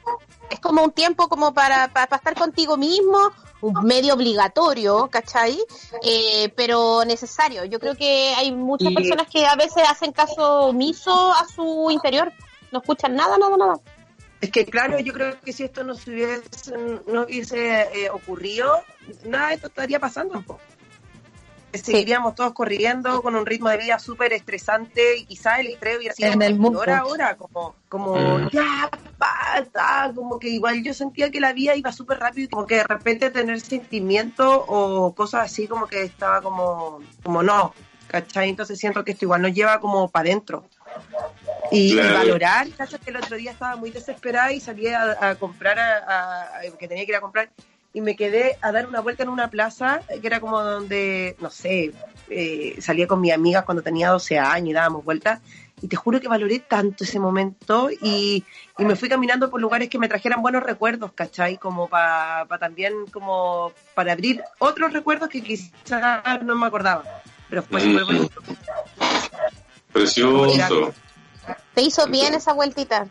[0.51, 3.19] Es como un tiempo como para, para, para estar contigo mismo,
[3.61, 5.59] un medio obligatorio, ¿cachai?
[6.03, 7.65] Eh, pero necesario.
[7.65, 12.33] Yo creo que hay muchas personas que a veces hacen caso omiso a su interior.
[12.71, 13.81] No escuchan nada, nada, nada.
[14.41, 16.73] Es que claro, yo creo que si esto no se hubiese,
[17.07, 18.83] no hubiese eh, ocurrido,
[19.25, 20.45] nada de esto estaría pasando.
[21.73, 26.15] Seguiríamos todos corriendo con un ritmo de vida súper estresante y quizás el estrés hubiera
[26.15, 26.83] sido En el mundo.
[26.83, 28.49] ahora, como, como Mm.
[28.51, 32.67] ya basta, como que igual yo sentía que la vida iba súper rápido y como
[32.67, 37.75] que de repente tener sentimientos o cosas así como que estaba como, como no,
[38.07, 38.49] ¿cachai?
[38.49, 40.65] Entonces siento que esto igual nos lleva como para adentro.
[41.71, 42.99] Y, valorar, ¿cachai?
[43.01, 46.79] Que el otro día estaba muy desesperada y salí a, a comprar, a, a- a-
[46.79, 47.51] que tenía que ir a comprar,
[47.93, 51.51] y me quedé a dar una vuelta en una plaza que era como donde, no
[51.51, 51.93] sé,
[52.29, 55.41] eh, salía con mis amigas cuando tenía 12 años y dábamos vueltas.
[55.81, 58.45] Y te juro que valoré tanto ese momento y,
[58.79, 61.57] y me fui caminando por lugares que me trajeran buenos recuerdos, ¿cachai?
[61.57, 67.05] Como para también, como para abrir otros recuerdos que quizás no me acordaba.
[67.49, 68.43] Pero fue súper bonito.
[69.93, 70.93] Precioso.
[71.75, 73.07] Te hizo bien esa vueltita.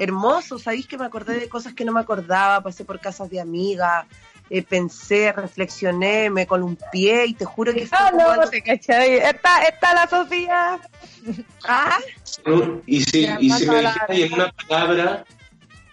[0.00, 3.38] Hermoso, sabéis que me acordé de cosas que no me acordaba, pasé por casas de
[3.38, 4.06] amigas,
[4.48, 9.14] eh, pensé, reflexioné, me columpié y te juro que Ah, no, te cachai.
[9.18, 10.80] Está, está la Sofía.
[11.68, 11.98] Ah,
[12.46, 12.80] ¿no?
[12.86, 15.24] Y si, y si me dijeras en una palabra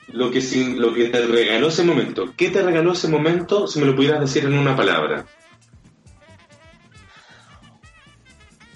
[0.08, 3.80] lo que, si- lo que te regaló ese momento, ¿qué te regaló ese momento si
[3.80, 5.26] me lo pudieras decir en una palabra?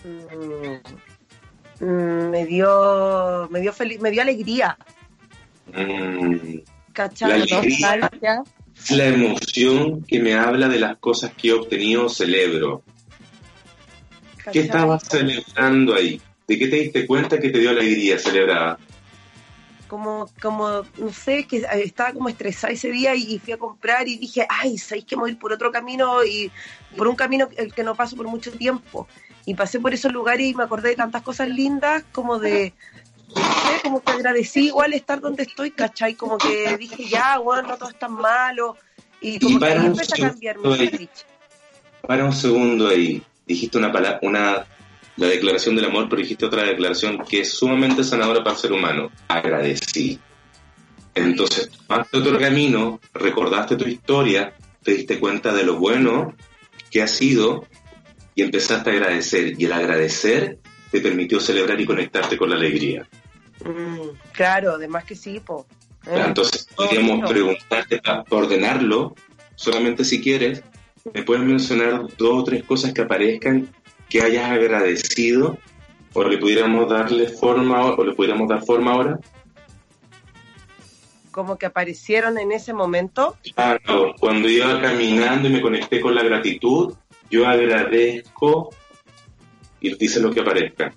[0.03, 4.77] mm, mm, me dio, me dio feliz, me dio alegría,
[5.74, 6.59] Mm.
[7.22, 8.43] La alegría.
[8.89, 12.84] La emoción que me habla de las cosas que he obtenido, celebro.
[14.51, 16.19] ¿Qué estabas celebrando ahí?
[16.47, 18.78] ¿De qué te diste cuenta que te dio alegría celebrar?
[19.91, 24.07] como, como, no sé, que estaba como estresada ese día y, y fui a comprar
[24.07, 26.49] y dije, ay, ¿sabéis que me voy a ir por otro camino y
[26.95, 29.09] por un camino el que no paso por mucho tiempo?
[29.45, 32.72] Y pasé por esos lugares y me acordé de tantas cosas lindas, como de,
[33.36, 36.15] no sé, como que agradecí igual estar donde estoy, ¿cachai?
[36.15, 38.77] Como que dije, ya, bueno, no todo es tan malo.
[39.19, 41.09] Y como Y que ahí empecé a cambiar mi.
[42.07, 44.65] Para un segundo ahí, dijiste una palabra, una,
[45.17, 48.71] la declaración del amor, pero dijiste otra declaración que es sumamente sanadora para el ser
[48.71, 49.11] humano.
[49.27, 50.19] Agradecí.
[51.13, 56.34] Entonces, tomaste otro camino, recordaste tu historia, te diste cuenta de lo bueno
[56.89, 57.67] que ha sido
[58.34, 59.53] y empezaste a agradecer.
[59.59, 60.57] Y el agradecer
[60.91, 63.07] te permitió celebrar y conectarte con la alegría.
[63.64, 65.66] Mm, claro, además que sí, po.
[66.07, 69.16] Eh, Entonces, podríamos preguntarte para ordenarlo,
[69.55, 70.64] solamente si quieres,
[71.14, 73.70] me puedes mencionar dos o tres cosas que aparezcan
[74.09, 75.57] que hayas agradecido
[76.14, 79.20] o le pudiéramos darle forma o le pudiéramos dar forma ahora.
[81.32, 83.38] Como que aparecieron en ese momento.
[83.88, 86.93] No, cuando iba caminando y me conecté con la gratitud,
[87.30, 88.72] yo agradezco
[89.80, 90.93] y dice lo que aparezca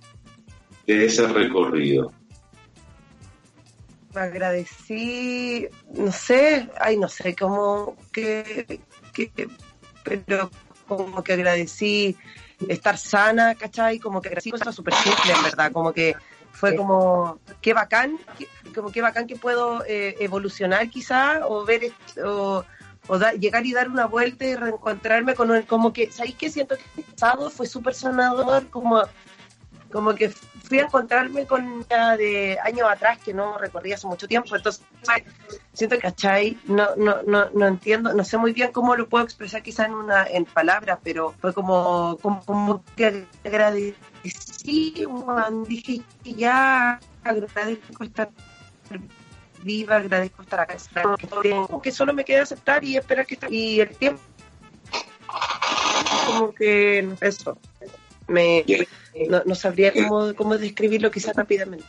[0.86, 2.12] de ese recorrido.
[4.16, 8.80] Agradecí, no sé, ay, no sé cómo que,
[9.12, 9.48] que-
[10.02, 10.50] pero
[10.86, 12.16] como que agradecí
[12.68, 13.98] estar sana, ¿cachai?
[13.98, 16.14] Como que agradecí cosas súper simples, en verdad, como que
[16.52, 21.90] fue como, qué bacán, que- como qué bacán que puedo eh, evolucionar quizá, o ver,
[22.24, 22.64] o,
[23.08, 26.50] o da- llegar y dar una vuelta y reencontrarme con un, como que, ¿sabéis qué?
[26.50, 29.02] Siento que el pasado fue súper sanador, como
[29.92, 30.32] como que
[30.64, 34.84] fui a encontrarme con ya de años atrás que no recorrí hace mucho tiempo, entonces
[35.72, 36.58] siento que, ¿cachai?
[36.64, 39.94] No, no, no, no entiendo, no sé muy bien cómo lo puedo expresar quizá en
[39.94, 48.04] una en palabras, pero fue como, como, como que agradecí, weón, dije que ya agradezco
[48.04, 48.30] estar
[49.62, 50.76] viva, agradezco estar acá,
[51.68, 54.20] como que solo me queda aceptar y esperar que y el tiempo
[56.26, 57.58] como que eso
[58.28, 58.64] me.
[59.28, 61.86] No, no sabría cómo, cómo describirlo quizás rápidamente.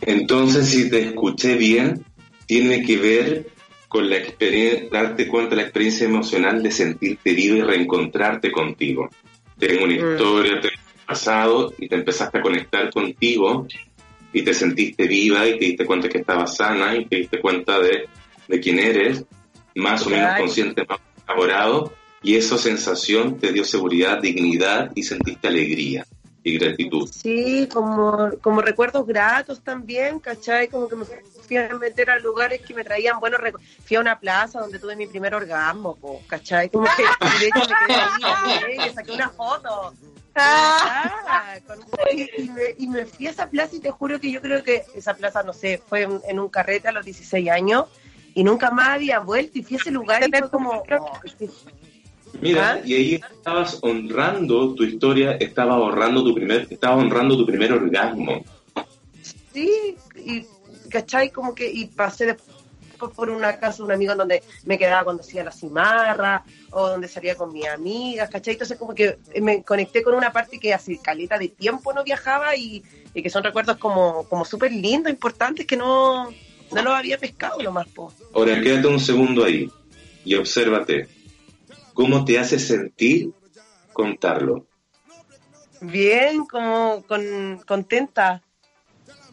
[0.00, 2.04] Entonces, si te escuché bien,
[2.46, 3.46] tiene que ver
[3.88, 9.08] con la experiencia, darte cuenta de la experiencia emocional de sentirte vivo y reencontrarte contigo.
[9.58, 10.12] Tengo una Mm.
[10.12, 13.66] historia, tengo un pasado y te empezaste a conectar contigo
[14.32, 17.78] y te sentiste viva y te diste cuenta que estabas sana y te diste cuenta
[17.78, 18.08] de,
[18.48, 19.24] de quién eres,
[19.74, 20.98] más o menos consciente, más
[21.28, 21.92] elaborado
[22.22, 26.06] y esa sensación te dio seguridad, dignidad y sentiste alegría.
[26.44, 27.08] Y gratitud.
[27.08, 30.68] Sí, como, como recuerdos gratos también, ¿cachai?
[30.68, 33.70] Como que me fui a meter a lugares que me traían buenos recuerdos.
[33.84, 36.68] Fui a una plaza donde tuve mi primer orgasmo, po, ¿cachai?
[36.68, 39.92] Como que de hecho me quedé ahí, y le saqué una foto.
[40.34, 41.56] Ah,
[42.10, 44.82] y, me, y me fui a esa plaza y te juro que yo creo que
[44.94, 47.86] esa plaza, no sé, fue en, en un carrete a los 16 años
[48.34, 50.70] y nunca más había vuelto y fui a ese lugar y fue como...
[50.70, 51.20] oh,
[52.40, 52.80] Mira, ¿Ah?
[52.84, 58.44] y ahí estabas honrando tu historia, estabas honrando tu primer, estabas honrando tu primer orgasmo.
[59.52, 60.44] Sí, y
[60.90, 61.30] ¿cachai?
[61.30, 62.52] Como que, y pasé después
[63.10, 67.08] por una casa de un amigo donde me quedaba cuando hacía la cimarra, o donde
[67.08, 68.54] salía con mis amigas, ¿cachai?
[68.54, 72.54] Entonces como que me conecté con una parte que hace caleta de tiempo no viajaba
[72.56, 77.18] y, y que son recuerdos como, como súper lindos, importantes, que no, no los había
[77.18, 78.12] pescado lo más, po.
[78.34, 79.70] Ahora quédate un segundo ahí
[80.24, 81.08] y obsérvate.
[81.94, 83.32] ¿Cómo te hace sentir
[83.92, 84.66] contarlo?
[85.80, 88.42] Bien, como con, contenta.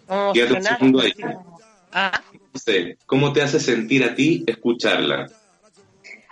[0.08, 1.14] Como Quédate un emocionada, segundo ahí.
[1.92, 2.22] Ah,
[2.54, 5.30] No sé, ¿cómo te hace sentir a ti escucharla?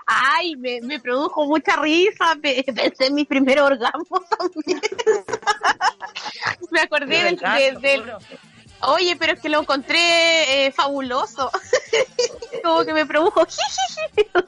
[0.09, 2.35] Ay, me, me produjo mucha risa.
[2.41, 4.81] pe- Pensé en mi primer orgasmo también.
[6.71, 8.13] me acordé de del.
[8.81, 11.51] Oye, pero es que lo encontré eh, fabuloso.
[12.63, 13.41] como que me produjo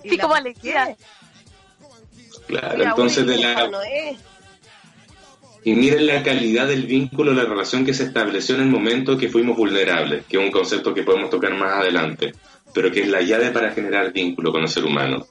[0.03, 0.95] Y así como alegría.
[2.49, 4.17] Claro, Mira, entonces de la, no es.
[5.63, 9.29] Y miren la calidad del vínculo, la relación que se estableció en el momento que
[9.29, 12.33] fuimos vulnerables, que es un concepto que podemos tocar más adelante,
[12.73, 15.25] pero que es la llave para generar vínculo con el ser humano.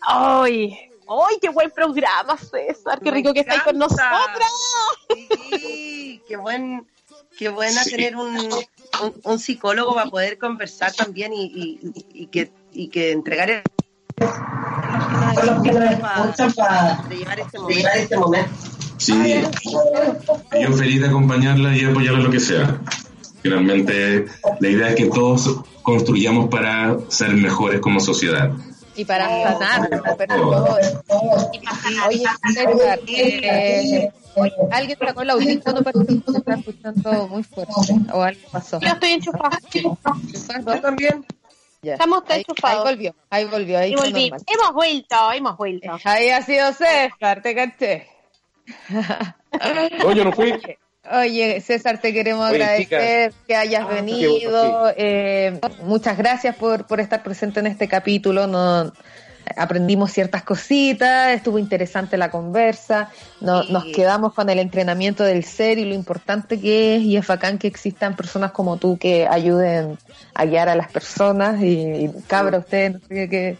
[0.00, 0.76] Ay,
[1.08, 2.98] ay, qué buen programa, César.
[3.00, 4.50] Qué Me rico que estáis con nosotras.
[5.50, 6.86] Sí, qué buen,
[7.38, 7.90] qué buena Sí.
[7.90, 13.12] tener un, un, un psicólogo para poder conversar también y, y, y que, y que
[13.12, 13.62] entregar el
[16.56, 18.50] para llevar este momento.
[18.98, 19.42] Sí,
[20.60, 22.80] yo feliz de acompañarla y apoyarla en lo que sea.
[23.42, 24.26] Finalmente,
[24.60, 28.52] la idea es que todos construyamos para ser mejores como sociedad.
[28.94, 30.76] Y para sanar, pero todo.
[32.08, 34.10] Oye, César, eh,
[34.70, 37.72] alguien sacó el audífono para que se está escuchando muy fuerte.
[38.12, 38.78] O algo pasó.
[38.80, 39.58] Yo estoy enchufada.
[39.72, 41.26] Yo también.
[41.82, 41.94] Ya.
[41.94, 44.30] Estamos ahí, ahí volvió, ahí volvió, ahí Y fue volví.
[44.30, 44.46] normal.
[44.46, 45.98] Hemos vuelto, hemos vuelto.
[46.04, 48.06] Ahí ha sido César, te caché.
[50.02, 50.54] No, yo no fui.
[51.12, 54.92] Oye, César, te queremos Oye, agradecer que hayas bueno, venido.
[54.96, 58.46] eh, muchas gracias por, por estar presente en este capítulo.
[58.46, 58.92] No,
[59.56, 63.10] aprendimos ciertas cositas, estuvo interesante la conversa.
[63.40, 63.72] No- Sí.
[63.72, 67.02] Nos quedamos con el entrenamiento del ser y lo importante que es.
[67.02, 69.98] Y es bacán que existan personas como tú que ayuden
[70.34, 71.60] a guiar a las personas.
[71.62, 73.56] Y, y cabra, ustedes, no sé qué,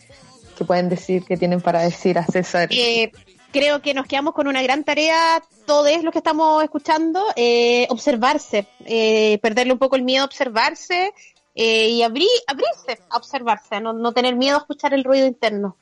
[0.57, 2.69] qué pueden decir, qué tienen para decir a César.
[2.73, 3.11] Eh,
[3.53, 8.67] creo que nos quedamos con una gran tarea, todos los que estamos escuchando, eh, observarse,
[8.87, 11.13] eh, perderle un poco el miedo a observarse
[11.55, 15.77] eh, y abrir, abrirse a observarse, no, no tener miedo a escuchar el ruido interno.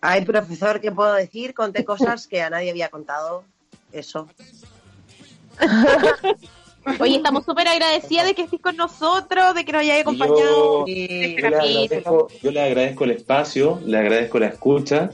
[0.00, 1.54] Ay, profesor, ¿qué puedo decir?
[1.54, 3.44] Conté cosas que a nadie había contado.
[3.92, 4.28] Eso.
[7.00, 10.38] Oye, estamos súper agradecidas de que estés con nosotros, de que nos hayas acompañado.
[10.40, 15.10] Yo, Y yo le agradezco, yo le agradezco el espacio, le agradezco la escucha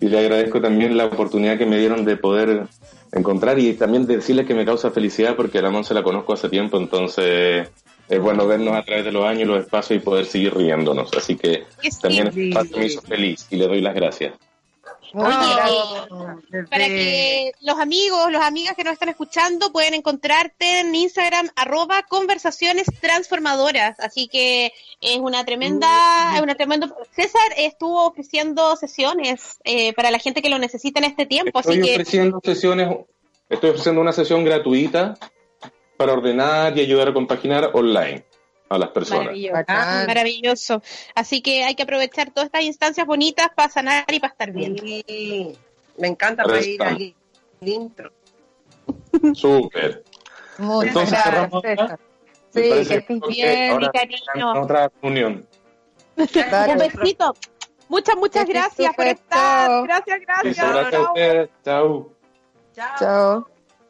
[0.00, 2.66] y le agradezco también la oportunidad que me dieron de poder
[3.12, 6.48] encontrar y también decirles que me causa felicidad porque a la Monse la conozco hace
[6.48, 7.68] tiempo, entonces
[8.10, 11.10] es bueno vernos a través de los años, los espacios y poder seguir riéndonos.
[11.16, 11.64] Así que
[12.02, 14.34] también este espacio me hizo feliz y le doy las gracias.
[15.12, 15.34] Oye,
[16.50, 21.48] desde- Para que los amigos, las amigas que nos están escuchando pueden encontrarte en Instagram
[21.56, 23.98] arroba conversaciones transformadoras.
[23.98, 25.88] Así que es una tremenda,
[26.36, 26.94] es una tremenda.
[27.14, 31.58] César estuvo ofreciendo sesiones eh, para la gente que lo necesita en este tiempo.
[31.58, 32.88] Así Estoy que ofreciendo sesiones,
[33.48, 35.16] estoy ofreciendo una sesión gratuita
[36.00, 38.24] para ordenar y ayudar a compaginar online
[38.70, 39.24] a las personas.
[39.26, 39.52] maravilloso.
[39.52, 40.06] Bacán.
[40.06, 40.82] Maravilloso.
[41.14, 44.78] Así que hay que aprovechar todas estas instancias bonitas para sanar y para estar bien.
[44.78, 45.52] Sí,
[45.98, 46.88] me encanta está.
[46.88, 47.14] al
[47.60, 48.10] intro.
[49.34, 50.02] Súper.
[50.56, 51.98] Muchas Entonces, gracias, cerramos
[52.54, 54.62] Sí, que estés bien, mi cariño.
[54.62, 55.46] Otra reunión.
[56.16, 57.34] Un besito.
[57.90, 59.68] Muchas, muchas Que gracias por estar.
[59.68, 59.82] chao.
[59.82, 60.58] Gracias, gracias.
[60.58, 62.12] Eso, gracias Chao.
[62.72, 62.96] Chao.
[62.98, 63.46] Chao.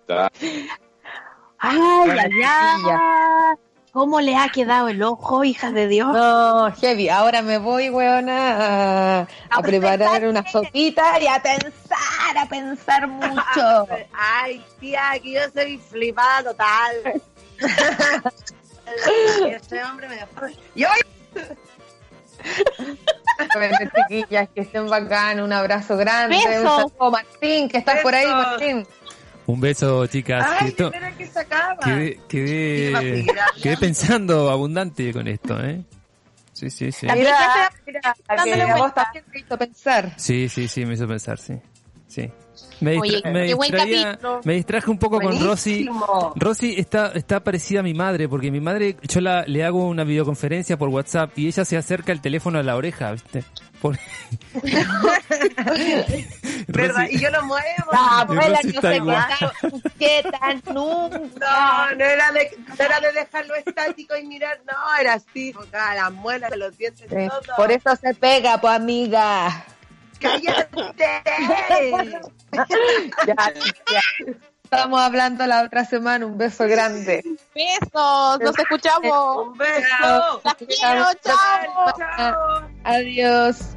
[0.09, 0.31] Chao.
[1.61, 3.57] Ay, ay, ay.
[3.93, 6.13] ¿Cómo le ha quedado el ojo, hijas de Dios?
[6.13, 7.09] No, heavy.
[7.09, 13.89] Ahora me voy, weona, a, a preparar una sopita y a pensar, a pensar mucho.
[14.13, 17.23] Ay, tía, que yo soy flipada total.
[19.51, 20.47] Ese hombre me dejó.
[20.75, 21.01] Y hoy
[23.55, 26.37] Bueno, chiquillas, que estén bacán, un abrazo grande.
[26.37, 26.55] Besos.
[26.63, 28.27] Un saludo, Martín, que estás por ahí.
[28.27, 28.87] Martín.
[29.51, 30.47] Un beso, chicas.
[30.61, 31.77] Ay, Esto- espera que se acaba.
[31.83, 33.63] quedé, quedé, Gracias.
[33.63, 35.83] quedé pensando abundante con esto, ¿eh?
[36.53, 37.07] Sí, sí, sí.
[37.07, 40.13] Mira, que mira, dándole que a vos también te hizo pensar.
[40.19, 41.55] Sí, sí, sí, me hizo pensar, sí.
[42.07, 42.31] Sí.
[42.81, 44.41] Me, Oye, distra- me qué buen distraía- capítulo.
[44.45, 45.89] me distraje un poco con Rosy.
[46.35, 50.05] Rosy está, está parecida a mi madre, porque mi madre, yo la, le hago una
[50.05, 53.45] videoconferencia por WhatsApp y ella se acerca el teléfono a la oreja, ¿viste?
[53.81, 53.99] Por-
[56.69, 57.07] ¿Verdad?
[57.11, 57.65] Y yo lo muevo.
[57.93, 59.27] La abuela no se igual.
[59.99, 60.39] quieta
[60.73, 61.19] nunca.
[61.19, 65.97] No, no era, de, no era de dejarlo estático y mirar, no, era así, tocar
[65.97, 67.57] las muelas, los dientes, Sí, todo.
[67.57, 69.65] Por eso se pega, pues amiga.
[70.21, 70.71] ¡Cállate!
[73.27, 73.35] Ya,
[73.93, 74.03] ya.
[74.73, 76.25] Estamos hablando la otra semana.
[76.25, 77.25] Un beso grande.
[77.53, 79.49] Besos, nos escuchamos.
[79.49, 80.41] ¡Un beso!
[80.45, 81.93] Las quiero, chao.
[81.99, 82.71] ¡Chao!
[82.85, 83.77] Adiós.